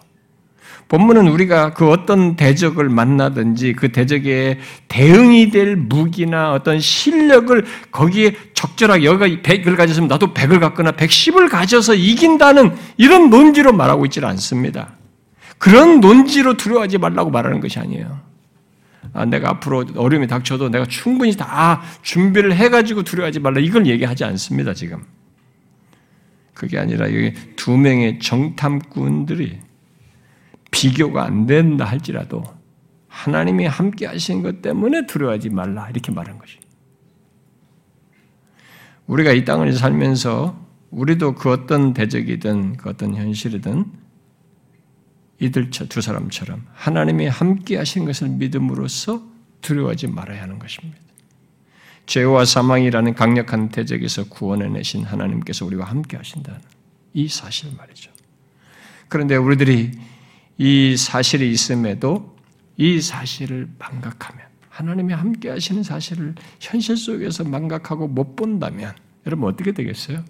[0.88, 9.04] 본문은 우리가 그 어떤 대적을 만나든지 그 대적에 대응이 될 무기나 어떤 실력을 거기에 적절하게
[9.04, 14.92] 여기가 100을 가졌으면 나도 100을 갖거나 110을 가져서 이긴다는 이런 논지로 말하고 있지 않습니다.
[15.58, 18.20] 그런 논지로 두려워하지 말라고 말하는 것이 아니에요.
[19.12, 23.60] 아, 내가 앞으로 어려움이 닥쳐도 내가 충분히 다 준비를 해가지고 두려워하지 말라.
[23.60, 25.02] 이걸 얘기하지 않습니다, 지금.
[26.54, 29.65] 그게 아니라 여기 두 명의 정탐꾼들이
[30.76, 32.44] 비교가 안 된다 할지라도
[33.08, 35.88] 하나님이 함께 하신 것 때문에 두려워하지 말라.
[35.88, 36.58] 이렇게 말한 것이.
[39.06, 43.86] 우리가 이 땅을 살면서 우리도 그 어떤 대적이든 그 어떤 현실이든
[45.40, 49.22] 이들 두 사람처럼 하나님이 함께 하신 것을 믿음으로써
[49.62, 50.98] 두려워하지 말아야 하는 것입니다.
[52.04, 56.60] 죄와 사망이라는 강력한 대적에서 구원해내신 하나님께서 우리와 함께 하신다는
[57.14, 58.10] 이 사실 말이죠.
[59.08, 59.92] 그런데 우리들이
[60.58, 62.36] 이 사실이 있음에도
[62.76, 68.94] 이 사실을 망각하면 하나님이 함께 하시는 사실을 현실 속에서 망각하고 못 본다면
[69.26, 70.22] 여러분 어떻게 되겠어요?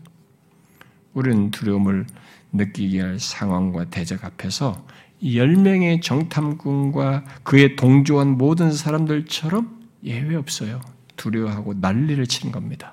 [1.15, 2.07] 우리는 두려움을
[2.53, 4.87] 느끼게 할 상황과 대적 앞에서
[5.25, 10.81] 열명의 정탐꾼과 그의 동조한 모든 사람들처럼 예외 없어요.
[11.17, 12.93] 두려워하고 난리를 치는 겁니다.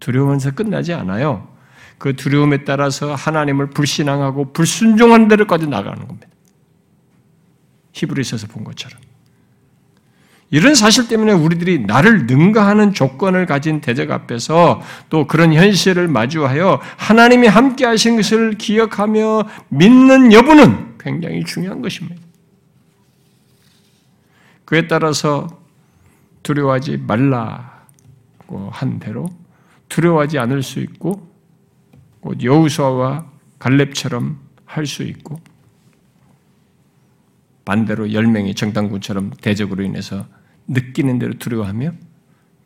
[0.00, 1.48] 두려우면서 끝나지 않아요.
[1.98, 6.29] 그 두려움에 따라서 하나님을 불신앙하고 불순종한 데로까지 나가는 겁니다.
[7.92, 9.00] 히브리서에서 본 것처럼.
[10.52, 17.46] 이런 사실 때문에 우리들이 나를 능가하는 조건을 가진 대적 앞에서 또 그런 현실을 마주하여 하나님이
[17.46, 22.20] 함께 하신 것을 기억하며 믿는 여부는 굉장히 중요한 것입니다.
[24.64, 25.46] 그에 따라서
[26.42, 29.28] 두려워하지 말라고 한 대로
[29.88, 31.28] 두려워하지 않을 수 있고
[32.42, 33.26] 여우수아와
[33.58, 35.40] 갈렙처럼 할 수 있고
[37.70, 40.26] 반대로 열명의 정당군처럼 대적으로 인해서
[40.66, 41.92] 느끼는 대로 두려워하며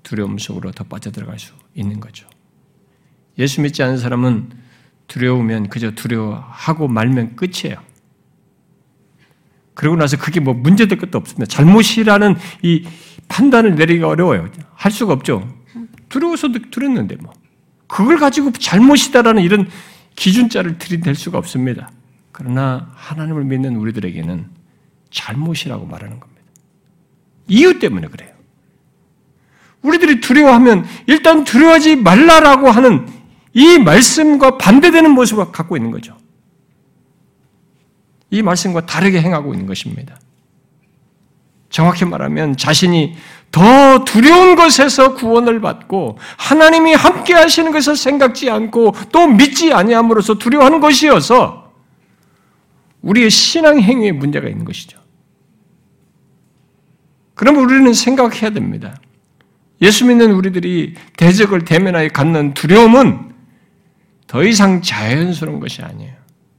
[0.02, 2.26] 두려움 속으로 더 빠져들어갈 수 있는 거죠.
[3.38, 4.48] 예수 믿지 않은 사람은
[5.06, 7.76] 두려우면 그저 두려워하고 말면 끝이에요.
[9.74, 11.54] 그러고 나서 그게 뭐 문제될 것도 없습니다.
[11.54, 12.88] 잘못이라는 이
[13.28, 14.50] 판단을 내리기가 어려워요.
[14.72, 15.46] 할 수가 없죠.
[16.08, 17.30] 두려워서 두렸는데 뭐.
[17.88, 19.68] 그걸 가지고 잘못이다라는 이런
[20.16, 21.90] 기준자를 들이댈 수가 없습니다.
[22.32, 24.63] 그러나 하나님을 믿는 우리들에게는
[25.14, 26.42] 잘못이라고 말하는 겁니다.
[27.48, 28.34] 이유 때문에 그래요.
[29.82, 33.06] 우리들이 두려워하면 일단 두려워하지 말라라고 하는
[33.52, 36.16] 이 말씀과 반대되는 모습을 갖고 있는 거죠.
[38.30, 40.18] 이 말씀과 다르게 행하고 있는 것입니다.
[41.70, 43.16] 정확히 말하면 자신이
[43.52, 50.80] 더 두려운 것에서 구원을 받고 하나님이 함께 하시는 것을 생각지 않고 또 믿지 아니함으로써 두려워하는
[50.80, 51.72] 것이어서
[53.02, 55.03] 우리의 신앙 행위에 문제가 있는 것이죠.
[57.34, 58.96] 그러면 우리는 생각해야 됩니다.
[59.82, 63.34] 예수 믿는 우리들이 대적을 대면하여 갖는 두려움은
[64.26, 66.14] 더 이상 자연스러운 것이 아니에요.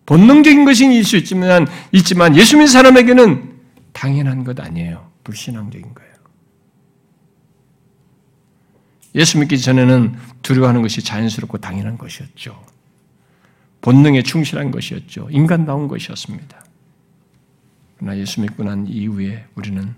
[0.06, 3.56] 본능적인 것일 수 있지만, 있지만 예수 믿는 사람에게는
[3.94, 5.10] 당연한 것 아니에요.
[5.24, 6.16] 불신앙적인 거예요.
[9.16, 12.62] 예수 믿기 전에는 두려워하는 것이 자연스럽고 당연한 것이었죠.
[13.82, 15.30] 본능에 충실한 것이었죠.
[15.32, 16.66] 인간다운 것이었습니다.
[17.98, 19.96] 그러나 예수 믿고 난 이후에 우리는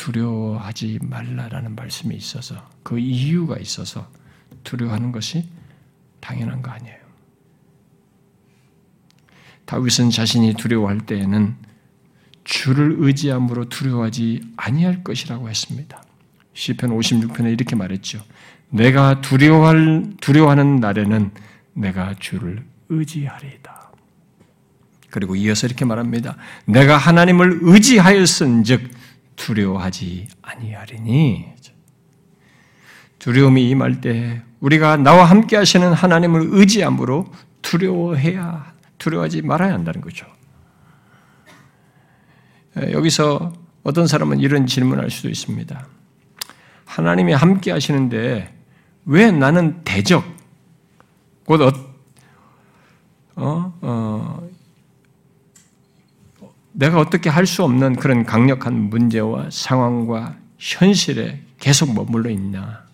[0.00, 4.10] 두려워하지 말라라는 말씀이 있어서 그 이유가 있어서
[4.64, 5.46] 두려워하는 것이
[6.20, 6.96] 당연한 거 아니에요.
[9.66, 11.54] 다윗은 자신이 두려워할 때에는
[12.44, 16.02] 주를 의지함으로 두려워하지 아니할 것이라고 했습니다.
[16.54, 18.24] 시편 56편에 이렇게 말했죠.
[18.70, 21.30] 내가 두려워할 두려워하는 날에는
[21.74, 23.90] 내가 주를 의지하리이다.
[25.10, 26.36] 그리고 이어서 이렇게 말합니다.
[26.64, 28.99] 내가 하나님을 의지하였은즉
[29.40, 31.46] 두려워하지 아니하리니
[33.18, 37.32] 두려움이 임할 때 우리가 나와 함께 하시는 하나님을 의지함으로
[37.62, 40.26] 두려워해야 두려워하지 말아야 한다는 거죠.
[42.76, 45.86] 여기서 어떤 사람은 이런 질문할 수도 있습니다.
[46.84, 48.54] 하나님이 함께 하시는데
[49.06, 50.22] 왜 나는 대적
[51.46, 51.72] 곧 어,
[53.36, 54.49] 어, 어
[56.80, 62.84] 내가 어떻게 할 수 없는 그런 강력한 문제와 상황과 현실에 계속 머물러 있나?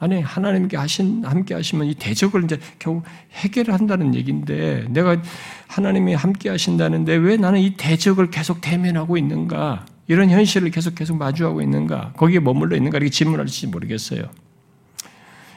[0.00, 5.22] 아니 하나님께 하신 함께 하시면 이 대적을 이제 겨우 해결한다는 얘기인데 내가
[5.68, 9.86] 하나님이 함께 하신다는데 왜 나는 이 대적을 계속 대면하고 있는가?
[10.08, 12.14] 이런 현실을 계속 계속 마주하고 있는가?
[12.16, 12.98] 거기에 머물러 있는가?
[12.98, 14.24] 이렇게 질문할지 모르겠어요.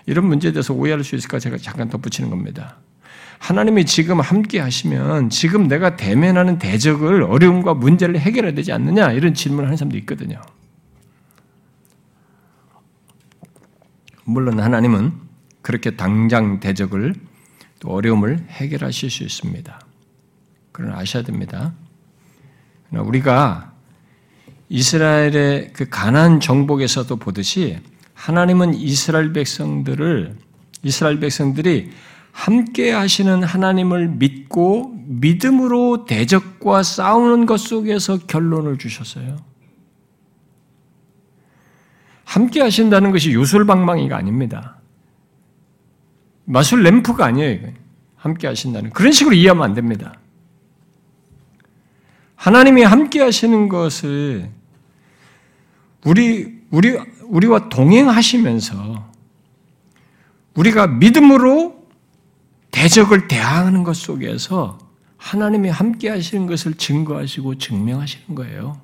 [0.06, 2.78] 이런 문제에 대해서 오해할 수 있을까 제가 잠깐 덧붙이는 겁니다.
[3.40, 9.66] 하나님이 지금 함께 하시면 지금 내가 대면하는 대적을 어려움과 문제를 해결해야 되지 않느냐 이런 질문을
[9.66, 10.40] 하는 사람도 있거든요.
[14.26, 15.14] 물론 하나님은
[15.62, 17.16] 그렇게 당장 대적을
[17.80, 19.82] 또 어려움을 해결하실 수 있습니다.
[20.72, 21.74] 그러나 아셔야 됩니다.
[22.92, 23.74] 우리가
[24.68, 27.80] 이스라엘의 그 가난 정복에서도 보듯이
[28.14, 30.36] 하나님은 이스라엘 백성들을
[30.84, 31.92] 이스라엘 백성들이
[32.32, 39.38] 함께 하시는 하나님을 믿고 믿음으로 대적과 싸우는 것 속에서 결론을 주셨어요.
[42.23, 44.77] 함께 하신다는 것이 요술방망이가 아닙니다.
[46.45, 47.73] 마술 램프가 아니에요.
[48.15, 50.13] 함께 하신다는 그런 식으로 이해하면 안 됩니다.
[52.36, 54.49] 하나님이 함께 하시는 것을
[56.05, 59.09] 우리 우리 우리와 동행하시면서
[60.55, 61.78] 우리가 믿음으로
[62.72, 64.78] 대적을 대항하는 것 속에서
[65.17, 68.80] 하나님이 함께 하시는 것을 증거하시고 증명하시는 거예요.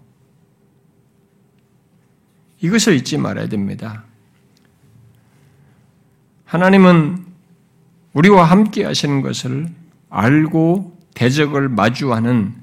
[2.62, 4.04] 이것을 잊지 말아야 됩니다.
[6.46, 7.26] 하나님은
[8.14, 9.70] 우리와 함께 하시는 것을
[10.10, 12.56] 알고 대적을 마주하는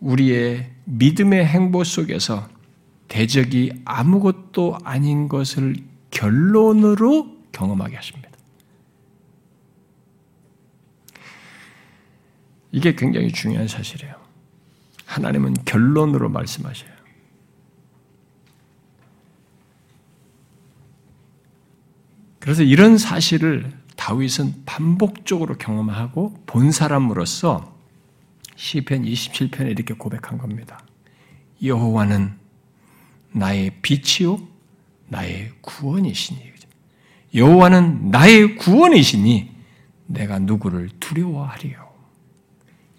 [0.00, 2.48] 우리의 믿음의 행보 속에서
[3.08, 5.76] 대적이 아무것도 아닌 것을
[6.10, 8.27] 결론으로 경험하게 하십니다.
[12.72, 14.14] 이게 굉장히 중요한 사실이에요.
[15.06, 16.90] 하나님은 결론으로 말씀하셔요.
[22.38, 27.76] 그래서 이런 사실을 다윗은 반복적으로 경험하고 본 사람으로서
[28.56, 30.80] 시편 27편에 이렇게 고백한 겁니다.
[31.62, 32.38] 여호와는
[33.32, 34.40] 나의 빛이요
[35.08, 36.48] 나의 구원이시니
[37.34, 39.54] 여호와는 나의 구원이시니
[40.06, 41.87] 내가 누구를 두려워하리요.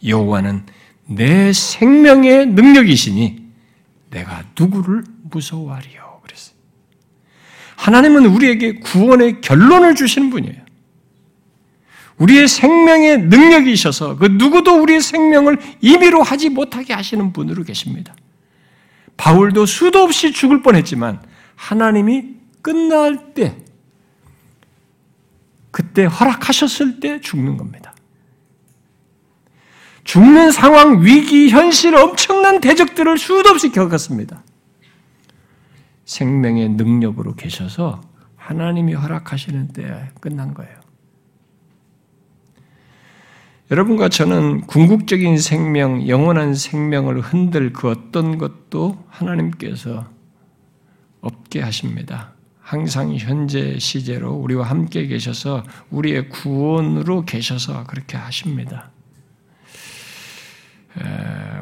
[0.06, 0.66] 여호와는
[1.08, 3.50] 내 생명의 능력이시니
[4.12, 6.20] 내가 누구를 무서워하리요.
[6.24, 6.56] 그랬어요.
[7.76, 10.70] 하나님은 우리에게 구원의 결론을 주시는 분이에요.
[12.18, 18.14] 우리의 생명의 능력이셔서 그 누구도 우리의 생명을 임의로 하지 못하게 하시는 분으로 계십니다.
[19.16, 21.22] 바울도 수도 없이 죽을 뻔했지만
[21.56, 23.58] 하나님이 끝날 때
[25.72, 27.89] 그때 허락하셨을 때 죽는 겁니다.
[30.10, 34.44] 죽는 상황, 위기, 현실, 엄청난 대적들을 수도 없이 겪었습니다.
[36.04, 38.02] 생명의 능력으로 계셔서
[38.36, 40.76] 하나님이 허락하시는 때에 끝난 거예요.
[43.70, 50.10] 여러분과 저는 궁극적인 생명, 영원한 생명을 흔들 그 어떤 것도 하나님께서
[51.22, 52.34] 없게 하십니다.
[52.60, 58.90] 항상 현재 시제로 우리와 함께 계셔서 우리의 구원으로 계셔서 그렇게 하십니다.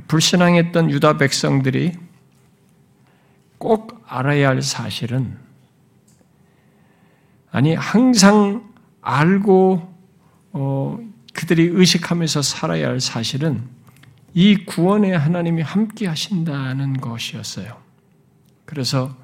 [0.08, 1.94] 불신앙했던 유다 백성들이
[3.58, 5.38] 꼭 알아야 할 사실은
[7.52, 8.72] 아니 항상
[9.02, 9.96] 알고
[10.54, 11.00] 어,
[11.34, 13.64] 그들이 의식하면서 살아야 할 사실은
[14.34, 17.78] 이 구원의 하나님이 함께 하신다는 것이었어요.
[18.66, 19.16] 그래서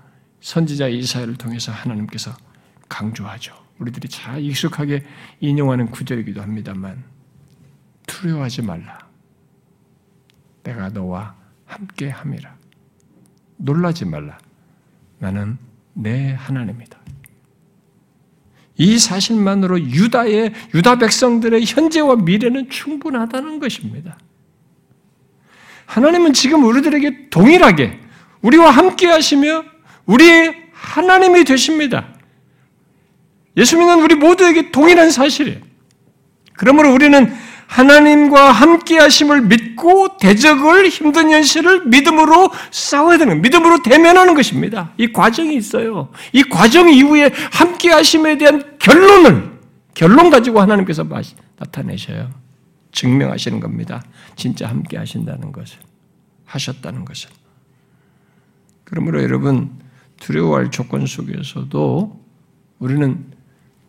[0.41, 2.35] 선지자 이사야를 통해서 하나님께서
[2.89, 3.53] 강조하죠.
[3.79, 5.03] 우리들이 잘 익숙하게
[5.39, 7.03] 인용하는 구절이기도 합니다만
[8.07, 8.99] 두려워하지 말라.
[10.63, 11.35] 내가 너와
[11.65, 12.55] 함께 함이라.
[13.57, 14.37] 놀라지 말라.
[15.19, 15.57] 나는
[15.93, 16.97] 내 하나님이다.
[18.75, 24.17] 이 사실만으로 유다의 유다 백성들의 현재와 미래는 충분하다는 것입니다.
[25.85, 27.99] 하나님은 지금 우리들에게 동일하게
[28.41, 29.63] 우리와 함께 하시며
[30.05, 32.07] 우리의 하나님이 되십니다.
[33.57, 35.59] 예수 믿는 우리 모두에게 동일한 사실이에요.
[36.53, 37.33] 그러므로 우리는
[37.67, 44.91] 하나님과 함께 하심을 믿고 대적을 힘든 현실을 믿음으로 싸워야 되는 믿음으로 대면하는 것입니다.
[44.97, 46.09] 이 과정이 있어요.
[46.31, 49.53] 이 과정 이후에 함께 하심에 대한 결론을
[49.93, 51.05] 결론 가지고 하나님께서
[51.57, 52.29] 나타내셔요.
[52.91, 54.03] 증명하시는 겁니다.
[54.35, 55.79] 진짜 함께 하신다는 것을
[56.45, 57.29] 하셨다는 것을.
[58.83, 59.71] 그러므로 여러분
[60.19, 62.23] 두려워할 조건 속에서도
[62.79, 63.25] 우리는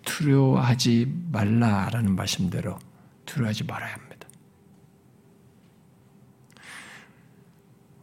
[0.05, 2.79] 두려워하지 말라라는 말씀대로
[3.27, 4.29] 두려워하지 말아야 합니다.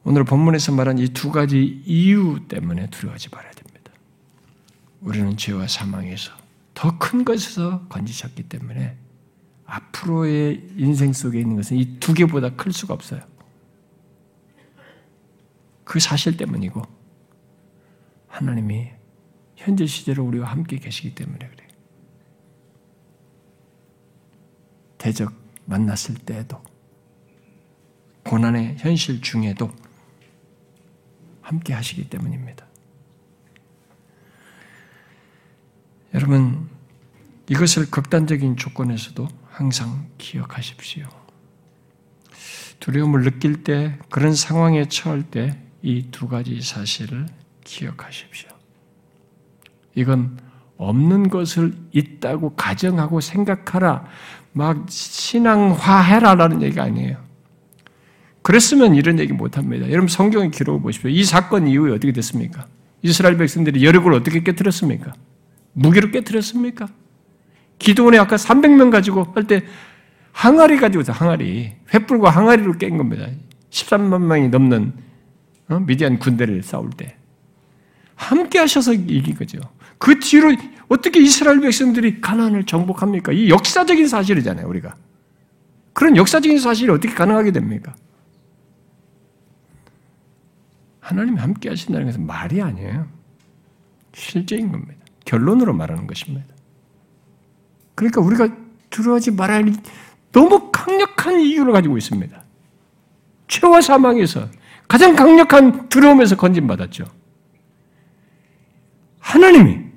[0.04, 3.92] 오늘 본문에서 말한 이 두 가지 이유 때문에 두려워하지 말아야 됩니다.
[5.02, 6.32] 우리는 죄와 사망에서
[6.74, 8.98] 더 큰 것에서 건지셨기 때문에
[9.66, 13.22] 앞으로의 인생 속에 있는 것은 이 두 개보다 클 수가 없어요.
[15.84, 16.82] 그 사실 때문이고
[18.28, 18.90] 하나님이
[19.56, 21.61] 현재 시제로 우리와 함께 계시기 때문에 그래요.
[25.02, 25.34] 대적
[25.66, 26.62] 만났을 때에도
[28.24, 29.72] 고난의 현실 중에도
[31.42, 32.68] 함께 하시기 때문입니다.
[36.14, 36.70] 여러분,
[37.50, 41.08] 이것을 극단적인 조건에서도 항상 기억하십시오.
[42.80, 47.26] 두려움을 느낄 때, 그런 상황에 처할 때, 이 두 가지 사실을
[47.64, 48.50] 기억하십시오.
[49.96, 50.38] 이건
[50.78, 54.06] 없는 것을 있다고 가정하고 생각하라,
[54.54, 57.18] 막 신앙화해라라는 얘기가 아니에요.
[58.42, 59.90] 그랬으면 이런 얘기 못 합니다.
[59.90, 61.10] 여러분 성경의 기록을 보십시오.
[61.10, 62.66] 이 사건 이후에 어떻게 됐습니까?
[63.04, 65.14] 이스라엘 백성들이 여력을 어떻게 깨뜨렸습니까?
[65.74, 66.88] 무기로 깨뜨렸습니까?
[67.80, 69.64] 기도원에 아까 300명 가지고 할 때
[70.34, 73.28] 항아리 가지고서 항아리, 횃불과 항아리로 깬 겁니다.
[73.70, 74.94] 13만 명이 넘는
[75.70, 75.80] 어?
[75.80, 77.16] 미디안 군대를 싸울 때
[78.16, 79.60] 함께 하셔서 이긴 거죠.
[79.98, 80.56] 그 뒤로
[80.92, 83.32] 어떻게 이스라엘 백성들이 가나안을 정복합니까?
[83.32, 84.94] 이 역사적인 사실이잖아요, 우리가.
[85.94, 87.96] 그런 역사적인 사실이 어떻게 가능하게 됩니까?
[91.00, 93.08] 하나님이 함께 하신다는 것은 말이 아니에요.
[94.14, 95.00] 실제인 겁니다.
[95.24, 96.54] 결론으로 말하는 것입니다.
[97.96, 98.50] 그러니까 우리가
[98.90, 99.74] 두려워하지 말아야 할
[100.34, 102.44] 너무 강력한 이유를 가지고 있습니다.
[103.48, 104.50] 죄와 사망에서
[104.90, 107.06] 가장 강력한 두려움에서 건진받았죠.
[109.20, 109.91] 하나님이,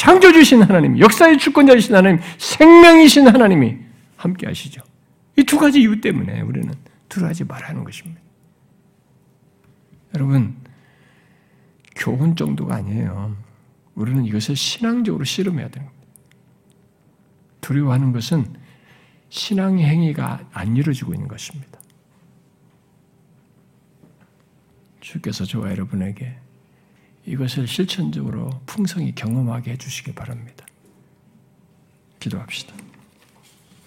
[0.00, 3.76] 창조주신 하나님, 역사의 주권자이신 하나님, 생명이신 하나님이
[4.16, 4.82] 함께 하시죠.
[5.36, 6.72] 이 두 가지 이유 때문에 우리는
[7.10, 8.18] 두려워하지 말라는 것입니다.
[10.14, 10.56] 여러분,
[11.96, 13.36] 교훈 정도가 아니에요.
[13.94, 15.24] 우리는 이것을 신앙적으로
[15.68, 16.08] 되는 겁니다.
[17.60, 18.56] 두려워하는 것은
[19.28, 21.78] 신앙의 행위가 안 이루어지고 있는 것입니다.
[25.00, 26.39] 주께서 저와 여러분에게
[27.26, 30.66] 이것을 실천적으로 풍성히 경험하게 해주시기 바랍니다.
[32.18, 32.74] 기도합시다.